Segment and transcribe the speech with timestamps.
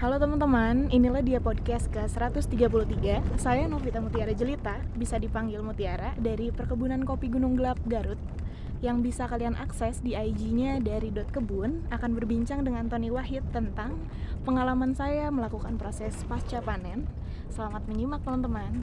[0.00, 7.04] Halo teman-teman, inilah dia podcast ke-133 Saya Novita Mutiara Jelita, bisa dipanggil Mutiara Dari Perkebunan
[7.04, 8.16] Kopi Gunung Gelap Garut
[8.80, 14.00] Yang bisa kalian akses di IG-nya dari Dot Kebun Akan berbincang dengan Tony Wahid tentang
[14.48, 17.04] pengalaman saya melakukan proses pasca panen.
[17.52, 18.80] Selamat menyimak teman-teman.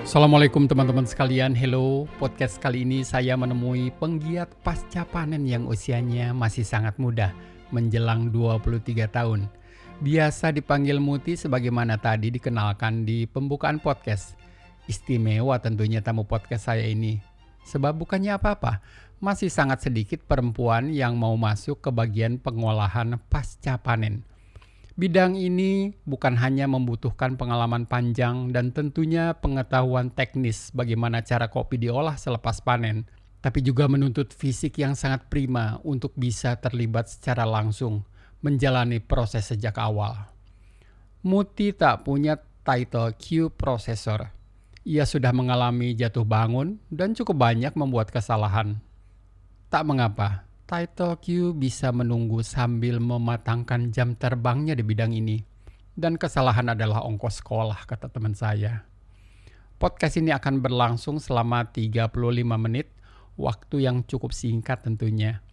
[0.00, 6.64] Assalamualaikum teman-teman sekalian, hello Podcast kali ini saya menemui penggiat pasca panen yang usianya masih
[6.64, 7.36] sangat muda
[7.70, 9.46] menjelang 23 tahun.
[9.96, 14.36] Biasa dipanggil Muti sebagaimana tadi dikenalkan di pembukaan podcast.
[14.86, 17.18] Istimewa tentunya tamu podcast saya ini.
[17.66, 18.84] Sebab bukannya apa-apa,
[19.18, 24.22] masih sangat sedikit perempuan yang mau masuk ke bagian pengolahan pasca panen.
[24.96, 32.16] Bidang ini bukan hanya membutuhkan pengalaman panjang dan tentunya pengetahuan teknis bagaimana cara kopi diolah
[32.16, 33.04] selepas panen,
[33.46, 38.02] tapi juga menuntut fisik yang sangat prima untuk bisa terlibat secara langsung
[38.42, 40.18] menjalani proses sejak awal.
[41.22, 44.34] Muti tak punya title Q Processor.
[44.82, 48.82] Ia sudah mengalami jatuh bangun dan cukup banyak membuat kesalahan.
[49.70, 55.38] Tak mengapa, title Q bisa menunggu sambil mematangkan jam terbangnya di bidang ini.
[55.94, 58.82] Dan kesalahan adalah ongkos sekolah, kata teman saya.
[59.78, 62.10] Podcast ini akan berlangsung selama 35
[62.58, 62.95] menit
[63.36, 65.44] waktu yang cukup singkat tentunya.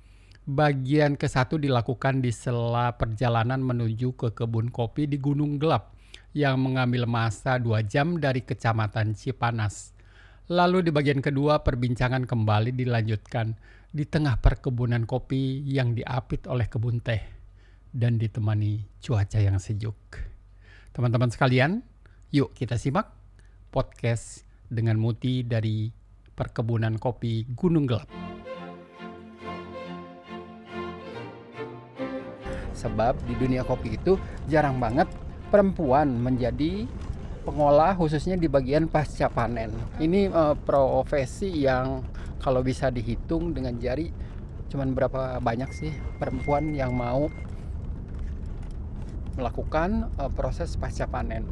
[0.43, 5.95] Bagian ke satu dilakukan di sela perjalanan menuju ke kebun kopi di Gunung Gelap
[6.35, 9.95] yang mengambil masa dua jam dari kecamatan Cipanas.
[10.51, 13.55] Lalu di bagian kedua perbincangan kembali dilanjutkan
[13.93, 17.23] di tengah perkebunan kopi yang diapit oleh kebun teh
[17.93, 19.95] dan ditemani cuaca yang sejuk.
[20.91, 21.79] Teman-teman sekalian,
[22.35, 23.13] yuk kita simak
[23.71, 26.02] podcast dengan Muti dari
[26.33, 28.09] perkebunan kopi Gunung Gelap.
[32.73, 35.07] Sebab di dunia kopi itu jarang banget
[35.53, 36.89] perempuan menjadi
[37.45, 39.71] pengolah khususnya di bagian pasca panen.
[40.01, 42.03] Ini uh, profesi yang
[42.41, 44.11] kalau bisa dihitung dengan jari
[44.67, 47.29] cuman berapa banyak sih perempuan yang mau
[49.38, 51.45] melakukan uh, proses pasca panen.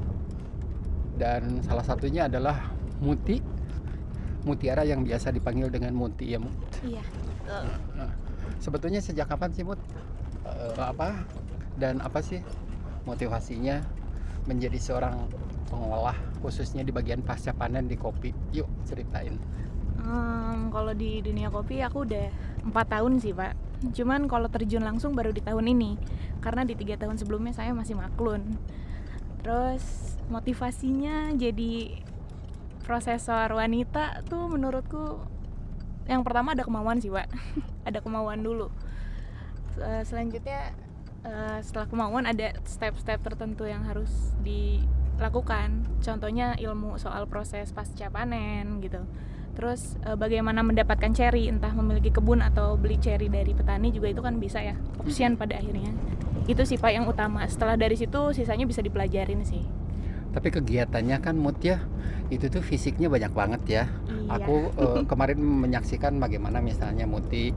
[1.15, 3.60] Dan salah satunya adalah Muti
[4.41, 6.53] Mutiara yang biasa dipanggil dengan Muti ya Mut.
[6.81, 7.65] Iya, betul.
[8.61, 9.77] Sebetulnya sejak kapan sih Mut?
[10.41, 11.21] Uh, apa
[11.77, 12.41] dan apa sih
[13.05, 13.85] motivasinya
[14.49, 15.29] menjadi seorang
[15.69, 18.33] pengolah khususnya di bagian pasca panen di kopi?
[18.53, 19.37] Yuk ceritain.
[20.01, 22.33] Um, kalau di dunia kopi aku udah
[22.65, 23.53] empat tahun sih pak.
[23.93, 25.97] Cuman kalau terjun langsung baru di tahun ini,
[26.41, 28.57] karena di tiga tahun sebelumnya saya masih maklun.
[29.41, 32.01] Terus motivasinya jadi
[32.81, 35.21] prosesor wanita tuh menurutku
[36.09, 37.29] yang pertama ada kemauan sih pak
[37.87, 38.67] ada kemauan dulu.
[40.03, 40.75] Selanjutnya
[41.23, 44.11] eh, setelah kemauan ada step-step tertentu yang harus
[44.43, 45.87] dilakukan.
[46.03, 48.99] Contohnya ilmu soal proses pasca panen gitu.
[49.55, 54.19] Terus eh, bagaimana mendapatkan cherry entah memiliki kebun atau beli cherry dari petani juga itu
[54.19, 55.95] kan bisa ya opsian pada akhirnya.
[56.49, 57.47] Itu sih pak yang utama.
[57.47, 59.80] Setelah dari situ sisanya bisa dipelajarin sih
[60.31, 61.83] tapi kegiatannya kan mood ya
[62.31, 63.83] itu tuh fisiknya banyak banget ya.
[64.07, 64.39] Iya.
[64.39, 67.51] aku uh, kemarin menyaksikan bagaimana misalnya Muti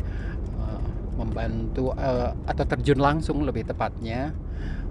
[0.58, 0.82] uh,
[1.14, 4.34] membantu uh, atau terjun langsung lebih tepatnya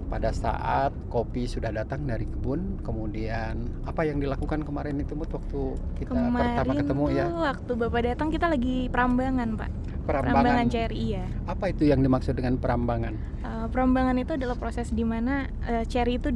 [0.08, 5.62] pada saat kopi sudah datang dari kebun kemudian apa yang dilakukan kemarin itu Mut waktu
[6.00, 7.26] kita Kemarin pertama ketemu ya?
[7.32, 9.70] waktu bapak datang kita lagi perambangan pak.
[10.04, 10.68] Perambangan.
[10.68, 11.24] Cherry iya.
[11.48, 13.16] Apa itu yang dimaksud dengan perambangan?
[13.40, 16.28] Uh, perambangan itu adalah proses di mana uh, cherry itu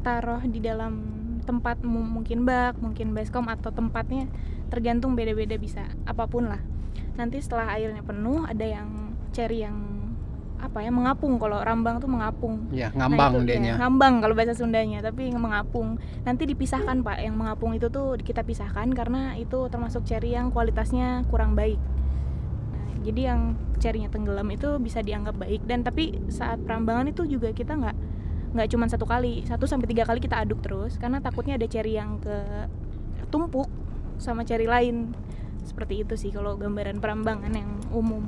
[0.00, 0.92] ditaruh di dalam
[1.44, 4.24] tempat mu- mungkin bak mungkin baskom atau tempatnya
[4.72, 6.64] tergantung beda-beda bisa apa pun lah.
[7.20, 9.76] Nanti setelah airnya penuh ada yang cherry yang
[10.56, 11.36] apa ya mengapung.
[11.36, 12.64] Kalau rambang tuh mengapung.
[12.72, 16.00] Ya Nah, ngambang itu, ya, dianya ngambang kalau bahasa Sundanya, tapi mengapung.
[16.24, 21.28] Nanti dipisahkan pak, yang mengapung itu tuh kita pisahkan karena itu termasuk cherry yang kualitasnya
[21.28, 21.80] kurang baik.
[22.72, 23.40] Nah, jadi yang
[23.76, 25.60] cherrynya tenggelam itu bisa dianggap baik.
[25.68, 27.96] Dan tapi saat perambangan itu juga kita nggak
[28.50, 31.94] nggak cuma satu kali, satu sampai tiga kali kita aduk terus karena takutnya ada cherry
[31.94, 32.36] yang ke
[33.28, 33.70] tumpuk
[34.16, 35.14] sama cherry lain.
[35.60, 38.26] Seperti itu sih kalau gambaran perambangan yang umum.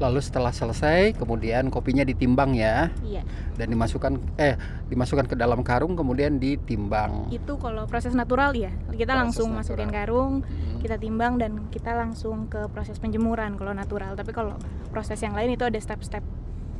[0.00, 3.20] lalu setelah selesai kemudian kopinya ditimbang ya Iya.
[3.60, 4.56] dan dimasukkan eh
[4.88, 8.72] dimasukkan ke dalam karung kemudian ditimbang Itu kalau proses natural ya.
[8.88, 9.60] Kita Proses langsung natural.
[9.60, 10.80] masukin karung, Hmm.
[10.80, 14.56] kita timbang dan kita langsung ke proses penjemuran kalau natural tapi kalau
[14.88, 16.24] proses yang lain itu ada step-step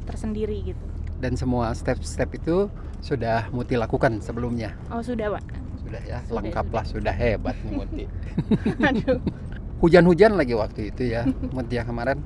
[0.08, 0.80] tersendiri gitu
[1.20, 2.66] dan semua step-step itu
[3.00, 4.72] sudah Muti lakukan sebelumnya.
[4.88, 5.44] Oh sudah pak.
[5.84, 7.12] Sudah ya Sudah, lengkaplah sudah.
[7.14, 8.04] hebat nih Muti.
[8.88, 9.20] Aduh.
[9.80, 12.20] Hujan-hujan lagi waktu itu ya Muti ya kemarin.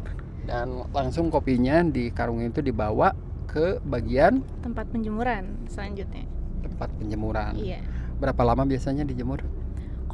[0.45, 3.17] Dan langsung kopinya di karung itu dibawa
[3.49, 6.27] ke bagian tempat penjemuran selanjutnya.
[6.65, 7.55] tempat penjemuran.
[7.55, 7.79] iya.
[8.19, 9.41] Berapa lama biasanya dijemur?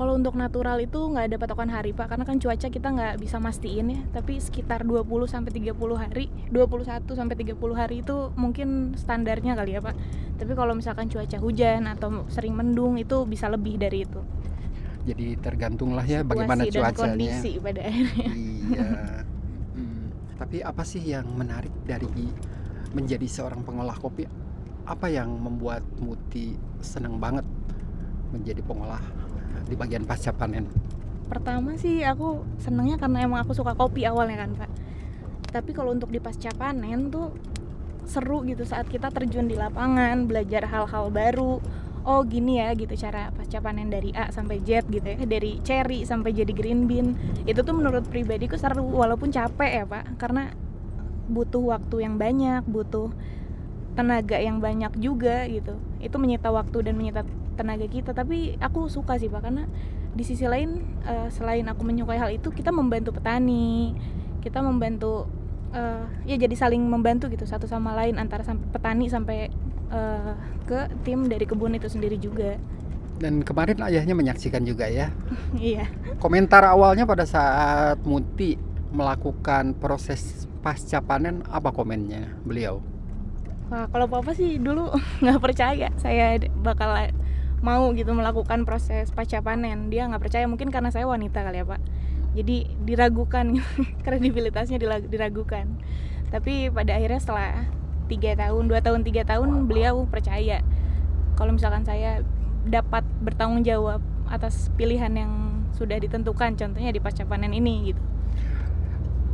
[0.00, 3.37] Kalau untuk natural itu nggak ada patokan hari pak karena kan cuaca kita nggak bisa
[3.37, 9.52] mastiin ya tapi sekitar 20 sampai 30 hari 21 sampai 30 hari itu mungkin standarnya
[9.61, 9.93] kali ya pak
[10.41, 14.25] tapi kalau misalkan cuaca hujan atau sering mendung itu bisa lebih dari itu
[15.00, 17.00] Jadi tergantung lah ya bagaimana Situasi dan cuacanya.
[17.05, 18.88] kondisi pada akhirnya Iya.
[19.70, 22.29] Hmm, Tapi apa sih yang menarik dari
[22.93, 24.29] menjadi seorang pengolah kopi?
[24.85, 26.52] Apa yang membuat Muti
[26.85, 27.49] senang banget
[28.29, 29.00] menjadi pengolah
[29.67, 30.67] di bagian pasca panen?
[31.31, 34.70] pertama sih aku senengnya karena emang aku suka kopi awalnya kan pak
[35.50, 37.35] tapi kalau untuk di pasca panen tuh
[38.06, 41.62] seru gitu saat kita terjun di lapangan belajar hal-hal baru.
[42.00, 46.02] Oh gini ya gitu cara pasca panen dari A sampai Z gitu ya dari cherry
[46.02, 47.14] sampai jadi green bean.
[47.44, 50.17] Itu tuh menurut pribadiku seru walaupun capek ya pak.
[50.17, 50.50] Karena
[51.31, 53.14] butuh waktu yang banyak butuh
[53.94, 55.76] tenaga yang banyak juga gitu.
[56.00, 57.23] Itu menyita waktu dan menyita
[57.61, 59.69] tenaga kita tapi aku suka sih pak karena
[60.17, 63.93] di sisi lain eh, selain aku menyukai hal itu kita membantu petani
[64.41, 65.29] kita membantu
[65.77, 69.39] eh, ya jadi saling membantu gitu satu sama lain antara sampai petani sampai
[69.93, 70.35] eh,
[70.69, 72.57] ke tim dari kebun itu sendiri juga
[73.21, 75.12] Dan kemarin ayahnya menyaksikan juga ya.
[75.61, 75.87] iya
[76.23, 78.57] Komentar awalnya pada saat Muti
[78.91, 82.83] melakukan proses pasca panen apa komennya beliau?
[83.71, 84.91] Wah, kalau papa sih dulu
[85.23, 86.91] nggak percaya saya bakal
[87.61, 89.93] mau gitu melakukan proses pasca panen.
[89.93, 91.81] Dia nggak percaya mungkin karena saya wanita kali ya pak.
[92.37, 93.59] Jadi diragukan
[94.05, 95.67] kredibilitasnya dila- diragukan.
[96.31, 97.51] Tapi pada akhirnya setelah
[98.11, 100.62] tiga tahun, dua tahun, tiga tahun beliau percaya
[101.41, 102.21] kalau misalkan saya
[102.69, 105.33] dapat bertanggung jawab atas pilihan yang
[105.73, 108.03] sudah ditentukan, contohnya di pasca panen ini gitu.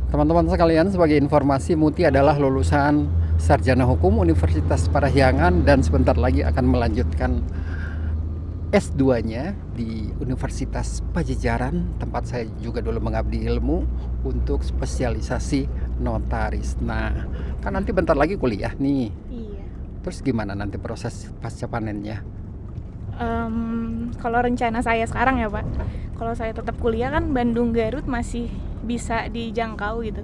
[0.07, 6.63] Teman-teman sekalian, sebagai informasi, Muti adalah lulusan Sarjana Hukum Universitas Parahyangan dan sebentar lagi akan
[6.71, 7.43] melanjutkan
[8.77, 13.81] S2-nya di Universitas Pajajaran, tempat saya juga dulu mengabdi ilmu
[14.21, 15.65] untuk spesialisasi
[15.97, 16.77] notaris.
[16.77, 17.25] Nah,
[17.65, 19.09] kan nanti bentar lagi kuliah nih.
[19.33, 19.61] Iya.
[20.05, 22.21] Terus gimana nanti proses pasca panennya?
[23.17, 25.65] Em, kalau rencana saya sekarang ya pak,
[26.13, 28.45] kalau saya tetap kuliah kan Bandung Garut masih
[28.85, 30.21] bisa dijangkau gitu.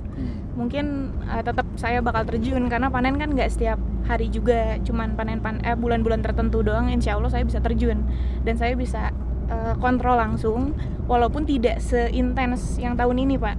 [0.54, 5.40] Mungkin eh, tetap saya bakal terjun karena panen kan nggak setiap hari juga, cuman panen
[5.40, 6.92] pan eh bulan-bulan tertentu doang.
[6.92, 8.04] Insya Allah saya bisa terjun
[8.44, 9.12] dan saya bisa
[9.48, 10.76] eh, kontrol langsung,
[11.08, 13.56] walaupun tidak seintens yang tahun ini pak.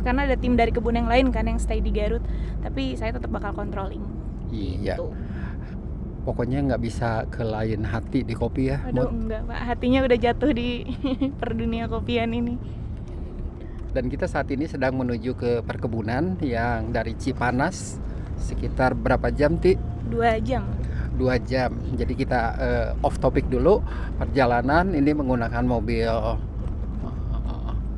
[0.00, 2.24] Karena ada tim dari kebun yang lain kan yang stay di Garut,
[2.64, 4.00] tapi saya tetap bakal controlling.
[4.50, 5.12] Iya, Tuh.
[6.26, 8.80] pokoknya nggak bisa ke lain hati di kopi ya.
[8.88, 9.28] Aduh Mut.
[9.28, 10.88] enggak pak, hatinya udah jatuh di
[11.40, 12.56] perdunia kopian ini.
[13.90, 17.98] Dan kita saat ini sedang menuju ke perkebunan yang dari Cipanas
[18.40, 19.76] sekitar berapa jam ti?
[20.08, 20.66] Dua jam.
[21.14, 21.76] Dua jam.
[21.94, 23.84] Jadi kita eh, off topic dulu
[24.16, 26.38] perjalanan ini menggunakan mobil eh,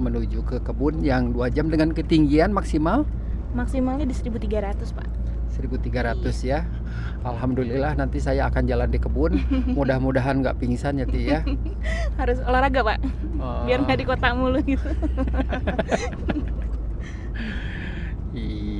[0.03, 3.06] menuju ke kebun yang dua jam dengan ketinggian maksimal
[3.53, 5.09] Maksimalnya di 1300 pak
[5.53, 6.65] 1300 ya.
[7.23, 9.37] Alhamdulillah nanti saya akan jalan di kebun.
[9.79, 11.41] Mudah-mudahan nggak pingsan ya Ti ya.
[12.21, 12.99] Harus olahraga pak,
[13.69, 14.88] biar nggak di kota mulu gitu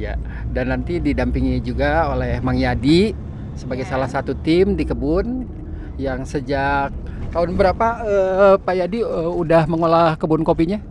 [0.03, 0.19] Iya,
[0.51, 3.15] dan nanti didampingi juga oleh Mang Yadi
[3.55, 3.95] sebagai Ya.
[3.95, 5.47] salah satu tim di kebun
[5.95, 6.91] yang sejak
[7.31, 10.83] tahun berapa eh, Pak Yadi eh, udah mengolah kebun kopinya?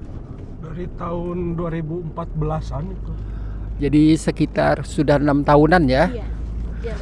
[0.61, 3.11] dari tahun 2014-an itu.
[3.83, 6.07] Jadi sekitar sudah enam tahunan ya.
[6.07, 6.25] Iya
[6.79, 6.95] Iya.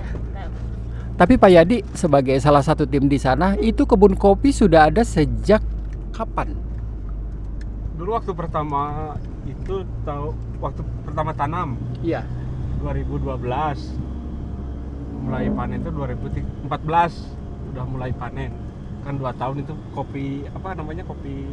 [1.14, 5.62] Tapi Pak Yadi sebagai salah satu tim di sana itu kebun kopi sudah ada sejak
[6.10, 6.58] kapan?
[7.94, 9.14] Dulu waktu pertama
[9.46, 12.24] itu tahu waktu pertama tanam Iya.
[12.80, 14.00] 2012.
[15.20, 17.14] Mulai panen itu 2014
[17.74, 18.52] udah mulai panen.
[19.04, 21.44] Kan dua tahun itu kopi apa namanya kopi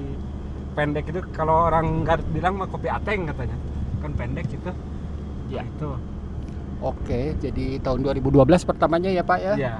[0.74, 3.58] pendek itu kalau orang Garut bilang mah kopi ateng katanya.
[4.02, 4.70] Kan pendek itu.
[5.50, 5.62] Iya.
[5.62, 5.90] Nah, itu.
[6.76, 9.54] Oke, jadi tahun 2012 pertamanya ya Pak ya.
[9.56, 9.74] Iya.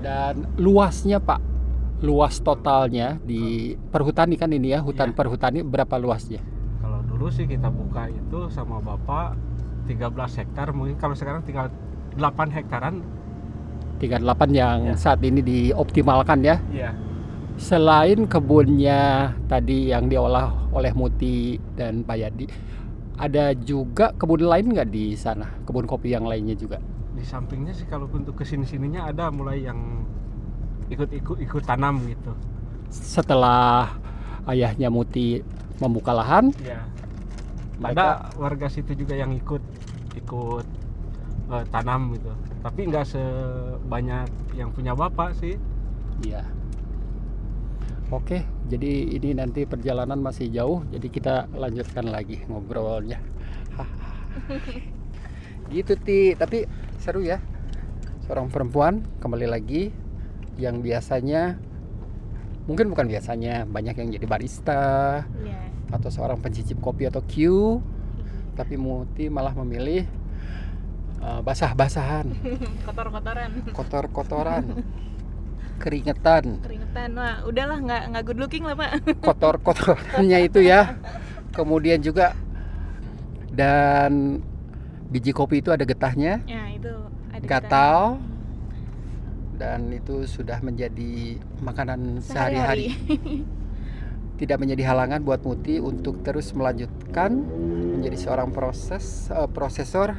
[0.00, 1.40] Dan luasnya Pak,
[2.00, 5.16] luas totalnya di perhutani kan ini ya, hutan Iya.
[5.16, 6.40] perhutani berapa luasnya?
[7.26, 9.34] Dulu sih kita buka itu sama Bapak
[9.90, 11.74] 13 hektar, mungkin kalau sekarang tinggal
[12.14, 13.02] 8 hektaran.
[13.98, 14.94] 38 yang Ya.
[14.94, 16.62] saat ini dioptimalkan ya.
[16.70, 16.94] Iya.
[17.58, 22.46] Selain kebunnya tadi yang diolah oleh Muti dan Pak Yadi,
[23.18, 25.50] ada juga kebun lain nggak di sana?
[25.66, 26.78] Kebun kopi yang lainnya juga?
[27.10, 30.06] Di sampingnya sih kalau untuk ke sini sininya ada mulai yang
[30.94, 32.30] ikut-ikut ikut tanam gitu.
[32.86, 33.98] Setelah
[34.46, 35.42] ayahnya Muti
[35.82, 36.94] membuka lahan, Iya.
[37.78, 39.60] Mereka ada warga situ juga yang ikut
[40.16, 40.66] ikut
[41.52, 42.32] eh, tanam gitu
[42.64, 45.56] tapi nggak sebanyak yang punya bapak sih
[46.24, 46.40] Iya.
[48.14, 53.18] Oke, jadi ini nanti perjalanan masih jauh, jadi kita lanjutkan lagi ngobrolnya.
[55.74, 56.70] gitu ti, tapi
[57.02, 57.42] seru ya.
[58.24, 59.90] Seorang perempuan kembali lagi
[60.54, 61.58] yang biasanya
[62.70, 64.82] mungkin bukan biasanya banyak yang jadi barista
[65.42, 65.65] Iya.
[65.90, 67.36] Atau seorang pencicip kopi atau Q,
[68.58, 70.02] tapi Muti malah memilih
[71.22, 72.26] eh, basah-basahan,
[72.86, 73.50] Kotor-kotoran.
[73.70, 74.64] kotor-kotoran,
[75.78, 76.58] keringetan.
[76.64, 77.08] Keringetan.
[77.14, 78.90] Wah, udahlah nggak nggak good looking lah, Pak.
[79.26, 80.98] kotor-kotornya itu ya.
[81.54, 82.36] Kemudian juga
[83.48, 84.44] dan
[85.08, 86.92] biji kopi itu ada getahnya, Ya, itu
[87.32, 88.20] ada gatal
[89.56, 92.92] dan itu sudah menjadi makanan sehari-hari.
[94.36, 97.32] Tidak menjadi halangan buat Muti untuk terus melanjutkan
[97.96, 100.12] menjadi seorang proses eh, prosesor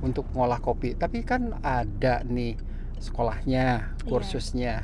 [0.00, 0.96] untuk ngolah kopi.
[0.96, 2.56] Tapi kan ada nih
[2.96, 4.08] sekolahnya, Iya.
[4.08, 4.74] kursusnya.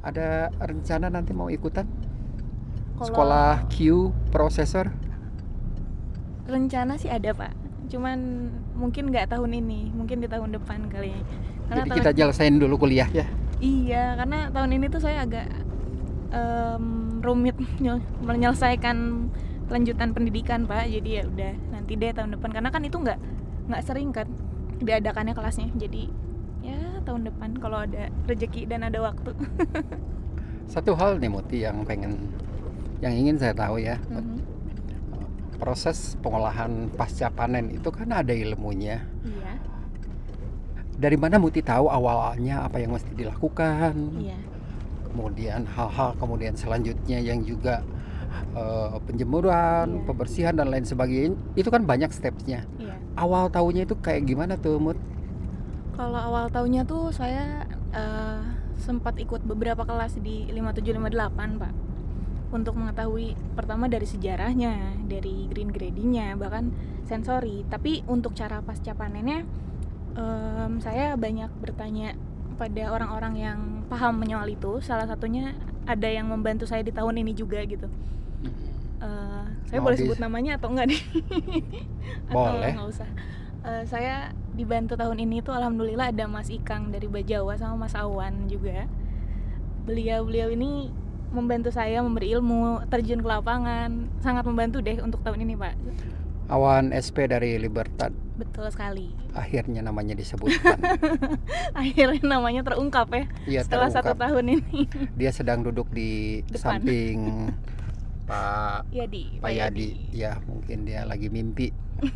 [0.00, 1.84] Ada rencana nanti mau ikutan
[2.96, 4.88] Kalau sekolah Q prosesor?
[6.46, 7.52] rencana sih ada, Pak.
[7.86, 8.18] Cuman
[8.74, 11.14] mungkin nggak tahun ini, mungkin di tahun depan kali.
[11.68, 13.26] Karena Jadi tahun- kita jelasin dulu kuliah ya.
[13.60, 15.46] Iya, karena tahun ini tuh saya agak
[16.30, 16.84] em,
[17.20, 19.28] rumit nyel- menyelesaikan
[19.70, 20.90] lanjutan pendidikan, Pak.
[20.90, 23.18] Jadi ya udah nanti deh tahun depan karena kan itu nggak
[23.70, 24.26] nggak sering kan
[24.80, 25.68] diadakannya kelasnya.
[25.76, 26.10] Jadi
[26.60, 29.30] ya tahun depan kalau ada rezeki dan ada waktu.
[30.72, 32.30] Satu hal nih Muti yang pengen
[33.00, 33.96] yang ingin saya tahu ya.
[34.10, 34.38] Mhm.
[35.60, 39.04] Proses pengolahan pasca panen itu kan ada ilmunya.
[39.20, 39.52] Iya,
[40.96, 43.92] Dari mana Muti tahu awalnya apa yang mesti dilakukan?
[44.20, 44.36] iya,
[45.10, 47.82] Kemudian hal-hal kemudian selanjutnya yang juga
[48.54, 50.02] eh, penjemuran, Iya.
[50.06, 51.34] pembersihan dan lain sebagainya.
[51.54, 52.62] Itu kan banyak stepsnya.
[52.78, 52.94] iya.
[53.18, 54.98] Awal tahunya itu kayak gimana tuh Mut?
[55.94, 58.40] Kalau awal tahunnya tuh saya eh,
[58.78, 61.72] sempat ikut beberapa kelas di 5758, Pak.
[62.50, 66.70] Untuk mengetahui pertama dari sejarahnya, dari green gradingnya, bahkan
[67.06, 67.62] sensori.
[67.66, 69.46] Tapi untuk cara pasca panennya,
[70.14, 72.18] em, saya banyak bertanya
[72.58, 73.58] pada orang-orang yang
[73.90, 74.78] paham menyoal itu.
[74.80, 75.52] Salah satunya
[75.84, 77.90] ada yang membantu saya di tahun ini juga gitu.
[79.00, 81.00] Eh, saya Mau boleh di- sebut namanya atau enggak nih?
[82.30, 82.70] atau Boleh.
[82.72, 83.08] nggak usah.
[83.60, 84.14] Eh, saya
[84.52, 88.86] dibantu tahun ini tuh alhamdulillah ada Mas Ikang dari Bajawa sama Mas Awan juga.
[89.84, 90.92] Beliau-beliau ini
[91.30, 95.74] membantu saya memberi ilmu, terjun ke lapangan, sangat membantu deh untuk tahun ini, Pak.
[96.50, 99.14] Awan SP dari Libertad Betul sekali.
[99.30, 100.74] akhirnya namanya disebutkan.
[101.78, 104.42] Akhirnya namanya terungkap ya Iya setelah satu terungkap.
[104.42, 104.78] tahun ini.
[105.14, 106.82] Dia sedang duduk di Depan.
[106.82, 107.18] samping
[108.26, 109.90] Pak Yadi, Pak Yadi.
[110.10, 111.70] Ya mungkin dia lagi mimpi.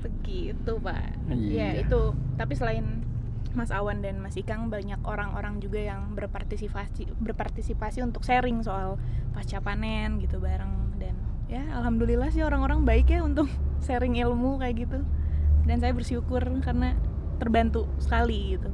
[0.00, 1.02] Begitu, Pak.
[1.28, 1.68] Ya, Iya.
[1.84, 2.02] itu.
[2.36, 3.04] Tapi selain
[3.50, 8.94] Mas Awan dan Mas Ikang banyak orang-orang juga yang berpartisipasi berpartisipasi untuk sharing soal
[9.34, 11.18] pasca panen gitu bareng dan
[11.50, 13.50] ya alhamdulillah sih orang-orang baik ya untuk
[13.86, 15.02] sharing ilmu kayak gitu.
[15.66, 16.96] Dan saya bersyukur karena
[17.42, 18.70] terbantu sekali gitu.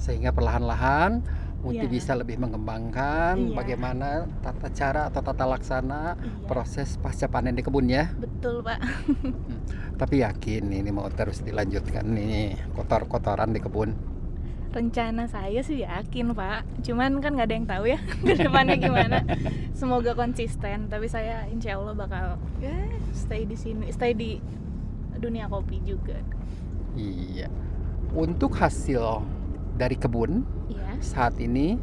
[0.00, 1.22] Sehingga perlahan-lahan
[1.62, 1.86] Muti Iya.
[1.88, 3.54] bisa lebih mengembangkan Iya.
[3.54, 4.08] bagaimana
[4.42, 6.46] tata cara atau tata laksana Iya.
[6.46, 8.10] proses pasca panen di kebun ya.
[8.18, 8.82] Betul, Pak.
[9.94, 13.94] Tapi yakin ini mau terus dilanjutkan nih kotor-kotoran di kebun.
[14.72, 16.82] Rencana saya sih yakin, Pak.
[16.82, 19.22] Cuman kan nggak ada yang tahu ya ke depannya gimana.
[19.72, 22.26] Semoga konsisten, tapi saya insya Allah bakal
[22.58, 22.74] ya
[23.12, 24.42] stay di sini, stay di
[25.14, 26.18] dunia kopi juga.
[26.96, 27.46] Iya.
[28.10, 29.22] Untuk hasil
[29.74, 31.00] dari kebun Iya.
[31.00, 31.76] saat ini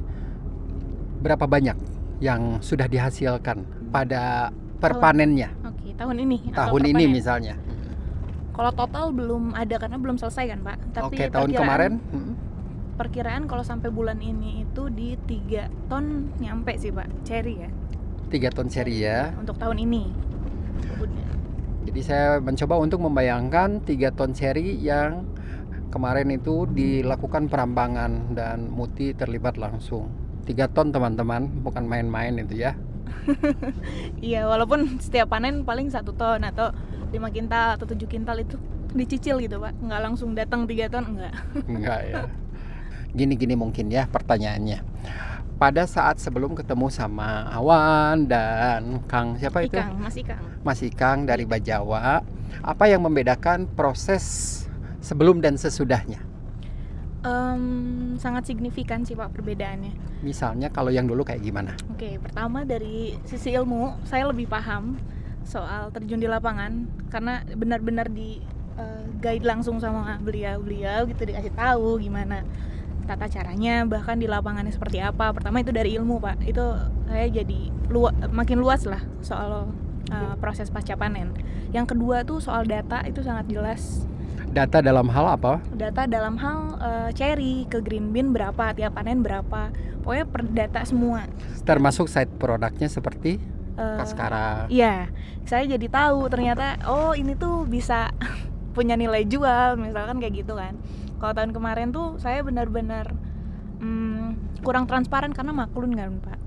[1.19, 1.75] berapa banyak
[2.19, 6.37] yang sudah dihasilkan pada perpanennya Oke, tahun ini.
[6.51, 7.55] tahun ini misalnya?
[8.51, 10.77] Kalau total belum ada karena belum selesai kan, Pak.
[10.91, 11.93] Tapi Oke, tahun perkiraan- kemarin
[12.99, 17.07] Perkiraan kalau sampai bulan ini itu di 3 ton nyampe sih, Pak.
[17.23, 17.71] Cherry ya.
[18.29, 19.33] tiga ton seri ya.
[19.39, 20.03] Untuk tahun ini.
[21.81, 25.25] Jadi saya mencoba untuk membayangkan 3 ton seri yang
[25.89, 30.09] kemarin itu dilakukan perambangan dan Muti terlibat langsung.
[30.45, 32.73] 3 ton teman-teman, bukan main-main itu ya.
[34.21, 36.73] Iya, walaupun setiap panen paling satu ton atau
[37.09, 38.57] 5 kintal atau 7 kintal itu
[38.93, 39.77] dicicil gitu, Pak.
[39.81, 41.33] Nggak langsung datang 3 ton, enggak.
[41.65, 42.23] Enggak ya.
[43.13, 44.85] Gini-gini mungkin ya pertanyaannya.
[45.59, 49.75] Pada saat sebelum ketemu sama Awan dan Kang siapa itu?
[49.75, 50.41] Ikang, Mas Ikang.
[50.63, 52.23] Mas Ikang dari Bajawa,
[52.63, 54.58] apa yang membedakan proses
[54.99, 56.19] sebelum dan sesudahnya?
[57.19, 60.23] Em, sangat signifikan sih Pak perbedaannya.
[60.23, 61.75] Misalnya kalau yang dulu kayak gimana?
[61.91, 64.95] Oke, pertama dari sisi ilmu, saya lebih paham
[65.43, 68.39] soal terjun di lapangan karena benar-benar di
[68.79, 72.43] eh, guide langsung sama beliau-beliau gitu dikasih tahu gimana
[73.09, 75.33] tata caranya, bahkan di lapangannya seperti apa.
[75.33, 76.45] Pertama itu dari ilmu, Pak.
[76.45, 76.77] Itu
[77.09, 79.67] saya jadi lua- makin luas lah soal
[80.13, 81.33] eh, proses pasca panen.
[81.73, 84.05] Yang kedua tuh soal data itu sangat jelas.
[84.49, 85.61] Data dalam hal apa?
[85.73, 89.69] Data dalam hal eh, cherry ke green bean berapa, tiap panen berapa.
[90.01, 91.29] Pokoknya per data semua.
[91.63, 94.67] Termasuk side produknya seperti Eh, Kaskara.
[94.67, 95.07] Iya,
[95.47, 98.11] saya jadi tahu ternyata oh ini tuh bisa
[98.75, 100.75] punya nilai jual misalkan kayak gitu kan.
[101.23, 103.15] Kalau tahun kemarin tuh saya benar-benar
[103.79, 106.39] hmm, kurang transparan karena maklun kan pak.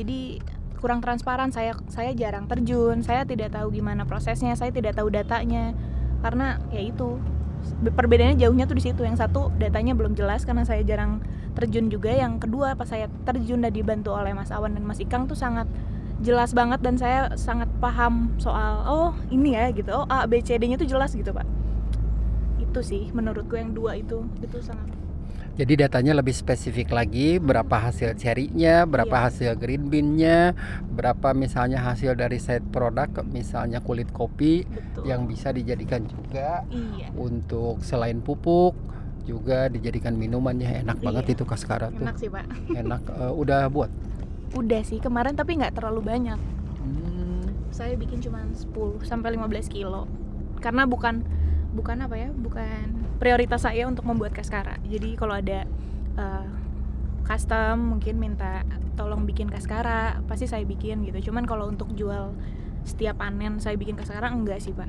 [0.00, 0.40] Jadi
[0.80, 5.76] kurang transparan saya saya jarang terjun, saya tidak tahu gimana prosesnya, saya tidak tahu datanya
[6.24, 7.20] karena ya itu
[7.70, 9.04] perbedaannya jauhnya tuh di situ.
[9.04, 12.12] Yang satu datanya belum jelas karena saya jarang terjun juga.
[12.12, 15.66] Yang kedua pas saya terjun dan dibantu oleh Mas Awan dan Mas Ikang tuh sangat
[16.18, 20.58] jelas banget dan saya sangat paham soal oh ini ya gitu oh A B C
[20.58, 21.46] D nya tuh jelas gitu pak
[22.58, 24.90] itu sih menurutku yang dua itu itu sangat
[25.58, 29.24] Jadi datanya lebih spesifik lagi berapa hasil cherry-nya, berapa Iya.
[29.26, 30.54] hasil green bean-nya,
[30.88, 37.10] berapa misalnya hasil dari side product misalnya kulit kopi betul yang bisa dijadikan juga iya
[37.12, 38.78] untuk selain pupuk
[39.22, 41.34] juga dijadikan minumannya enak banget Iya.
[41.34, 42.00] itu kaskara tuh.
[42.00, 43.90] enak sih pak Enak eh, udah buat.
[44.50, 46.38] udah sih kemarin tapi nggak terlalu banyak
[46.78, 48.70] Hmm, saya bikin cuma 10
[49.02, 50.06] sampai 15 kilo
[50.56, 51.26] karena bukan
[51.72, 54.80] bukan apa ya bukan prioritas saya untuk membuat kaskara.
[54.88, 55.68] Jadi kalau ada
[56.16, 56.46] eh,
[57.28, 58.64] custom mungkin minta
[58.96, 61.30] tolong bikin kaskara pasti saya bikin gitu.
[61.30, 62.32] Cuman kalau untuk jual
[62.88, 64.88] setiap panen saya bikin kaskara enggak sih pak.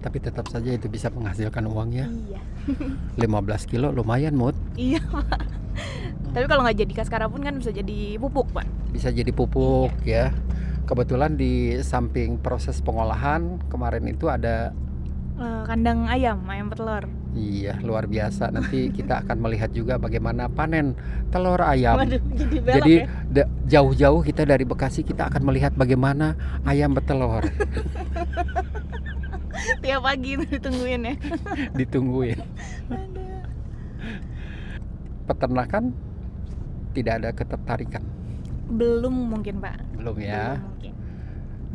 [0.00, 2.06] Tapi tetap saja itu bisa menghasilkan uang ya.
[2.08, 2.40] iya.
[3.20, 4.56] 15 kilo lumayan mood.
[4.74, 5.46] iya pak.
[6.30, 8.66] Tapi kalau nggak jadi kaskara pun kan bisa jadi pupuk pak.
[8.90, 10.34] Bisa jadi pupuk ya.
[10.86, 14.74] Kebetulan di samping proses pengolahan kemarin itu ada
[15.40, 18.50] Eh, kandang ayam ayam petelur Iya, luar biasa.
[18.52, 20.92] Nanti kita akan melihat juga bagaimana panen
[21.32, 21.96] telur ayam.
[21.96, 22.94] waduh jadi Jadi
[23.32, 26.36] ya jauh-jauh kita dari Bekasi kita akan melihat bagaimana
[26.68, 27.46] ayam bertelur.
[29.84, 31.14] tiap pagi ditungguin ya
[31.80, 32.36] Ditungguin.
[35.24, 35.94] Peternakan
[36.92, 38.04] tidak ada ketertarikan.
[38.70, 40.58] belum mungkin pak Belum ya.
[40.58, 40.92] Belum mungkin.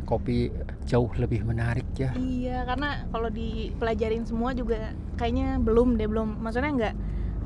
[0.06, 0.54] Kopi
[0.86, 2.14] jauh lebih menarik ya.
[2.14, 6.38] Iya, karena kalau dipelajarin semua juga kayaknya belum deh, belum.
[6.38, 6.94] Maksudnya nggak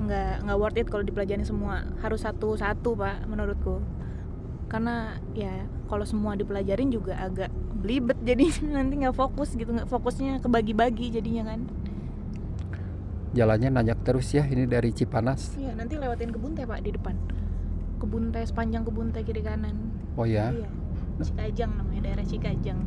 [0.01, 1.89] nggak nggak worth it kalau dipelajarin semua.
[2.05, 3.81] Harus satu-satu pak, menurutku.
[4.69, 7.49] Karena ya kalau semua dipelajarin juga agak
[7.81, 8.45] belibet jadi
[8.77, 11.65] nanti nggak fokus gitu, nggak fokusnya kebagi-bagi jadinya kan.
[13.33, 15.57] Jalannya nanjak terus ya ini dari Cipanas.
[15.57, 17.17] Iya, nanti lewatin kebun teh pak di depan.
[18.03, 19.97] Kebun teh sepanjang kebun teh kiri kanan.
[20.21, 20.53] Oh ya.
[20.53, 20.69] Iya.
[21.21, 22.81] Cikajang namanya daerah Cikajang.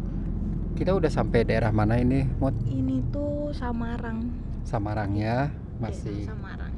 [0.74, 2.58] Kita udah sampai daerah mana ini, Mut?
[2.66, 4.26] Ini tuh Samarang.
[4.64, 5.50] Samarang ya.
[5.50, 6.74] Daerah Masih Samarang.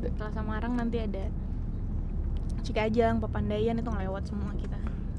[0.00, 1.28] Setelah Samarang nanti ada
[2.62, 4.74] Cikajang, Papandayan itu ngelewat semua kita.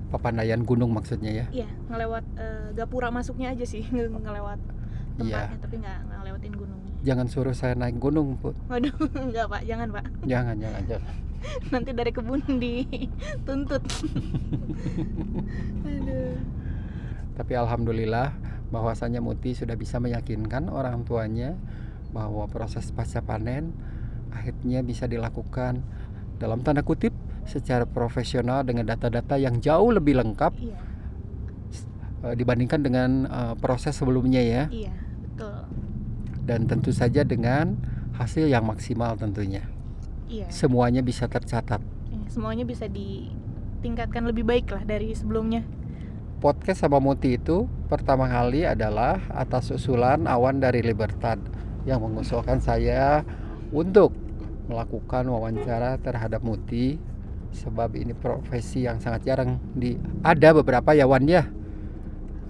[0.07, 1.45] Papandayan Gunung maksudnya ya.
[1.53, 4.59] Iya, ngelewat eh, gapura masuknya aja sih, nge- ngelewat
[5.17, 5.57] tempatnya Iya.
[5.57, 6.93] tapi nggak ngelewatin gunungnya.
[7.01, 8.53] Jangan suruh saya naik gunung, Put.
[8.67, 8.93] Waduh,
[9.27, 10.05] enggak pak, jangan pak.
[10.23, 11.13] Jangan, jangan, jangan.
[11.73, 13.83] Nanti dari kebun dituntut.
[15.87, 16.37] Aduh.
[17.37, 18.33] Tapi alhamdulillah
[18.73, 21.55] bahwasanya Muti sudah bisa meyakinkan orang tuanya
[22.11, 23.71] bahwa proses pasca panen
[24.33, 25.79] akhirnya bisa dilakukan
[26.37, 27.15] dalam tanda kutip
[27.47, 30.77] secara profesional dengan data-data yang jauh lebih lengkap Iya,
[32.27, 34.91] eh, dibandingkan dengan eh, proses sebelumnya ya iya,
[35.23, 35.63] betul.
[36.43, 37.79] dan tentu saja dengan
[38.17, 39.63] hasil yang maksimal tentunya.
[40.27, 40.47] Iya.
[40.51, 41.79] Semuanya bisa tercatat.
[42.11, 45.63] Iya, Semuanya bisa ditingkatkan lebih baik lah dari sebelumnya.
[46.37, 51.41] Podcast sama Muti itu pertama kali adalah atas usulan Awan dari Libertad
[51.87, 53.25] yang mengusulkan saya
[53.73, 54.13] untuk
[54.67, 56.99] melakukan wawancara terhadap Muti
[57.55, 61.25] sebab ini profesi yang sangat jarang di ada beberapa ya Wan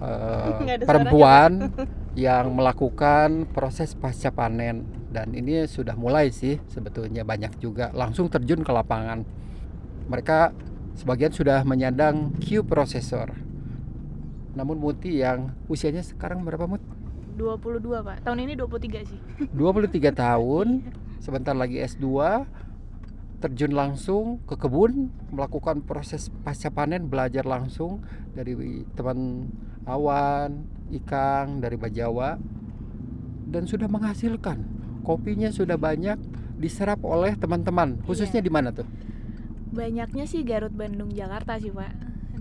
[0.02, 1.72] ada perempuan
[2.18, 4.82] yang melakukan proses pasca panen.
[5.14, 7.94] Dan ini sudah mulai sih sebetulnya banyak juga.
[7.94, 9.22] Langsung terjun ke lapangan.
[10.10, 10.50] Mereka
[10.98, 13.48] sebagian sudah menyandang Q processor
[14.58, 16.82] namun Muti yang usianya sekarang berapa Mut?
[17.38, 19.18] 22 pak, tahun ini 23 sih.
[19.54, 20.82] 23 tahun.
[21.22, 22.06] Sebentar lagi S2
[23.38, 28.02] terjun langsung ke kebun melakukan proses pasca panen belajar langsung
[28.34, 29.46] dari teman
[29.86, 32.40] Awan, Ikang dari Bajawa
[33.48, 34.60] dan sudah menghasilkan
[35.04, 36.20] kopinya sudah banyak
[36.60, 38.02] diserap oleh teman-teman.
[38.04, 38.46] Khususnya Iya.
[38.46, 38.84] di mana tuh?
[39.72, 41.94] Banyaknya sih Garut, Bandung, Jakarta sih pak.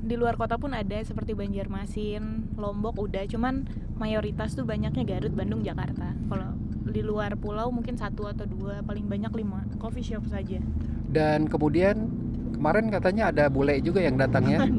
[0.03, 3.23] Di luar kota pun ada seperti Banjarmasin, Lombok udah.
[3.27, 3.67] Cuman
[3.99, 6.15] mayoritas tuh banyaknya Garut, Bandung, Jakarta.
[6.27, 6.55] Kalau
[6.87, 10.59] di luar pulau mungkin satu atau dua, paling banyak lima coffee shop saja.
[11.07, 12.09] Dan kemudian
[12.57, 14.59] kemarin katanya ada bule juga yang datang ya.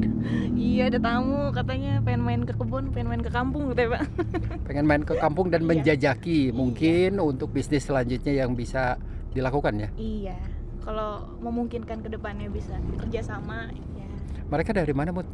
[0.59, 4.03] Iya ada tamu katanya pengen main ke kebun, pengen main ke kampung gitu ya pak.
[4.67, 5.69] pengen main ke kampung dan Iya.
[5.71, 8.99] menjajaki mungkin untuk bisnis selanjutnya yang bisa
[9.31, 9.89] dilakukan ya.
[9.95, 10.35] Iya.
[10.83, 14.07] Kalau memungkinkan ke depannya bisa kerja sama ya.
[14.47, 15.27] Mereka dari mana, Mut?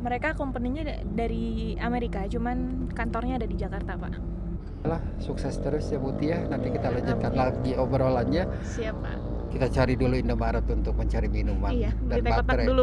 [0.00, 4.12] Mereka company-nya da- dari Amerika, cuman kantornya ada di Jakarta, Pak.
[4.84, 6.40] Lah, sukses terus ya Muti ya.
[6.46, 8.44] Nanti kita lanjutkan lagi obrolannya.
[8.62, 9.18] Siap, Pak.
[9.52, 12.66] Kita cari dulu Indomaret untuk mencari minuman Iya, dan baterai.
[12.66, 12.82] dulu.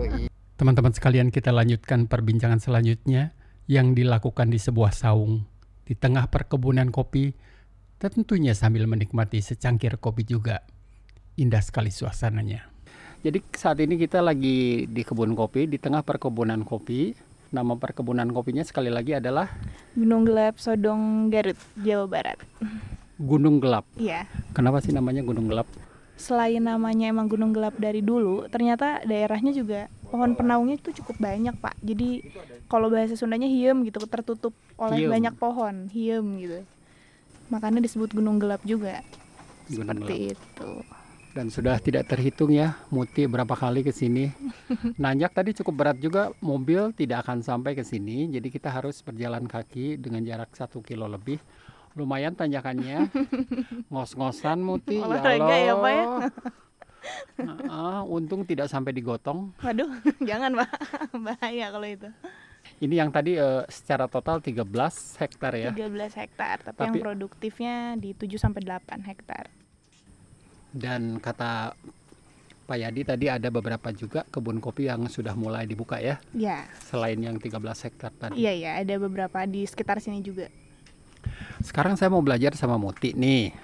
[0.60, 3.32] Teman-teman sekalian, kita lanjutkan perbincangan selanjutnya
[3.66, 5.46] yang dilakukan di sebuah saung
[5.82, 7.34] di tengah perkebunan kopi,
[7.98, 10.62] tentunya sambil menikmati secangkir kopi juga.
[11.36, 12.68] Indah sekali suasananya.
[13.22, 17.14] Jadi saat ini kita lagi di kebun kopi, di tengah perkebunan kopi.
[17.52, 19.44] Nama perkebunan kopinya sekali lagi adalah
[19.92, 22.40] Gunung Gelap Sodong Garut, Jawa Barat.
[23.20, 23.84] Gunung Gelap.
[24.00, 24.24] Iya.
[24.56, 25.68] Kenapa sih namanya Gunung Gelap?
[26.22, 31.50] Selain namanya emang Gunung Gelap dari dulu, ternyata daerahnya juga pohon penaungnya itu cukup banyak,
[31.58, 31.74] Pak.
[31.82, 32.22] Jadi
[32.70, 35.10] kalau bahasa Sundanya hiem gitu, tertutup oleh Hiem.
[35.10, 36.60] banyak pohon, hiem gitu.
[37.50, 39.02] Makanya disebut Gunung Gelap juga.
[39.66, 40.70] Gunung Seperti itu.
[41.32, 44.28] dan sudah tidak terhitung ya Muti berapa kali ke sini.
[45.02, 49.48] Nanjak tadi cukup berat juga, mobil tidak akan sampai ke sini, jadi kita harus berjalan
[49.48, 51.40] kaki dengan jarak satu kilo lebih.
[51.92, 53.12] Lumayan tanjakannya,
[53.92, 54.96] ngos-ngosan Muti.
[54.96, 56.04] Olahraga ya, Pak, ya?
[57.36, 59.52] Heeh, untung tidak sampai digotong.
[59.60, 59.90] Waduh,
[60.28, 60.70] jangan, Pak.
[61.26, 62.08] Bahaya kalau itu.
[62.78, 64.64] Ini yang tadi eh, secara total 13
[65.18, 65.68] hektar ya.
[65.68, 69.52] 13 hektar, tapi, Tapi- yang produktifnya di 7 sampai 8 hektar.
[70.72, 71.76] Dan kata
[72.64, 77.20] Pak Yadi tadi ada beberapa juga kebun kopi yang sudah mulai dibuka ya, Ya, selain
[77.20, 78.40] yang 13 hektar tadi.
[78.40, 80.48] iya ya, ada beberapa di sekitar sini juga.
[81.62, 83.54] Sekarang saya mau belajar sama Muti nih.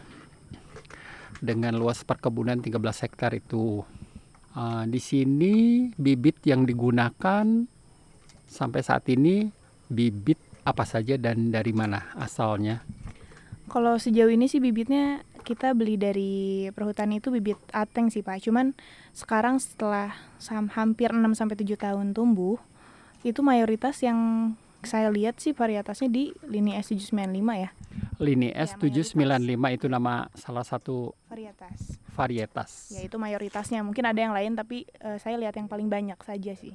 [1.38, 3.86] Dengan luas perkebunan 13 hektar itu.
[4.58, 7.46] Ah, di sini bibit yang digunakan
[8.48, 9.46] sampai saat ini
[9.86, 12.82] bibit apa saja dan dari mana asalnya?
[13.68, 18.44] Kalau sejauh ini sih bibitnya kita beli dari perhutani itu bibit ateng sih Pak.
[18.44, 18.76] Cuman
[19.16, 20.12] sekarang setelah
[20.76, 22.60] hampir 6 sampai 7 tahun tumbuh,
[23.24, 27.18] itu mayoritas yang saya lihat sih varietasnya di lini S795
[27.54, 27.70] ya,
[28.18, 29.14] Lini Ya, S795
[29.74, 31.98] itu nama salah satu varietas.
[32.12, 32.70] varietas.
[32.90, 33.82] Ya itu mayoritasnya.
[33.82, 36.74] Mungkin ada yang lain tapi eh, saya lihat yang paling banyak saja sih.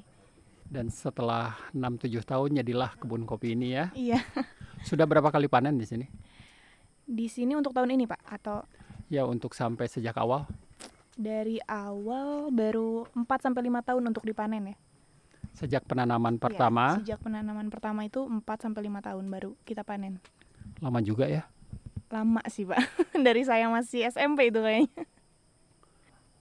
[0.64, 3.92] Dan setelah 6-7 tahun jadilah kebun kopi ini ya.
[3.94, 4.20] Iya.
[4.88, 6.08] Sudah berapa kali panen di sini?
[7.04, 8.64] Di sini untuk tahun ini Pak atau
[9.08, 10.48] Ya untuk sampai sejak awal.
[11.14, 14.76] dari awal baru 4 sampai 5 tahun untuk dipanen ya.
[15.54, 20.18] Sejak penanaman Iya, pertama, sejak penanaman pertama itu 4 sampai 5 tahun baru kita panen.
[20.82, 21.46] lama juga ya.
[22.10, 22.78] Lama sih, Pak.
[23.26, 25.06] Dari saya masih SMP itu kayaknya.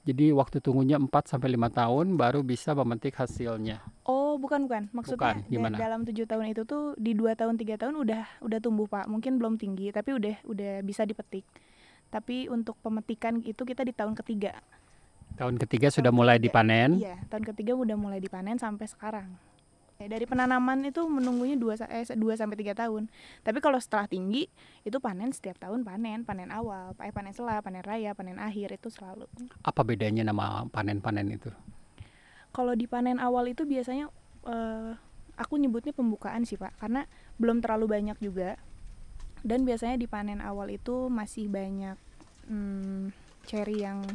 [0.03, 3.79] Jadi waktu tunggunya 4 sampai 5 tahun baru bisa memetik hasilnya.
[4.03, 4.91] Oh, bukan bukan.
[4.91, 5.77] Maksudnya Bukan, gimana?
[5.79, 9.07] dalam tujuh tahun itu tuh di dua tahun tiga tahun udah udah tumbuh Pak.
[9.07, 11.47] Mungkin belum tinggi, tapi udah udah bisa dipetik.
[12.11, 14.59] Tapi untuk pemetikan itu kita di tahun ketiga.
[15.43, 16.63] Tahun ketiga sudah mulai ketiga.
[16.63, 17.03] dipanen.
[17.03, 19.35] Iya, tahun ketiga udah mulai dipanen sampai sekarang.
[19.99, 23.11] Ya, dari penanaman itu menunggunya 2 eh, 2 sampai 3 tahun.
[23.43, 24.47] Tapi kalau setelah tinggi
[24.87, 28.87] itu panen setiap tahun panen, panen awal, eh, panen selah, panen raya, panen akhir itu
[28.87, 29.27] selalu.
[29.67, 31.51] Apa bedanya nama panen-panen itu?
[32.55, 34.15] Kalau di panen awal itu biasanya
[34.47, 34.95] eh,
[35.35, 37.11] aku nyebutnya pembukaan sih Pak, karena
[37.43, 38.63] belum terlalu banyak juga.
[39.43, 41.99] Dan biasanya di panen awal itu masih banyak
[42.47, 43.11] hmm,
[43.47, 44.07] cherry yang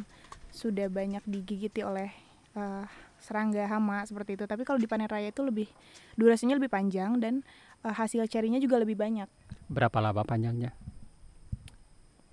[0.58, 2.10] sudah banyak digigiti oleh
[2.58, 2.84] eh,
[3.22, 4.44] serangga hama seperti itu.
[4.50, 5.70] Tapi kalau di panen raya itu lebih
[6.18, 7.46] durasinya lebih panjang dan
[7.86, 9.30] eh, hasil cherry-nya juga lebih banyak.
[9.70, 10.74] Berapa lama panjangnya?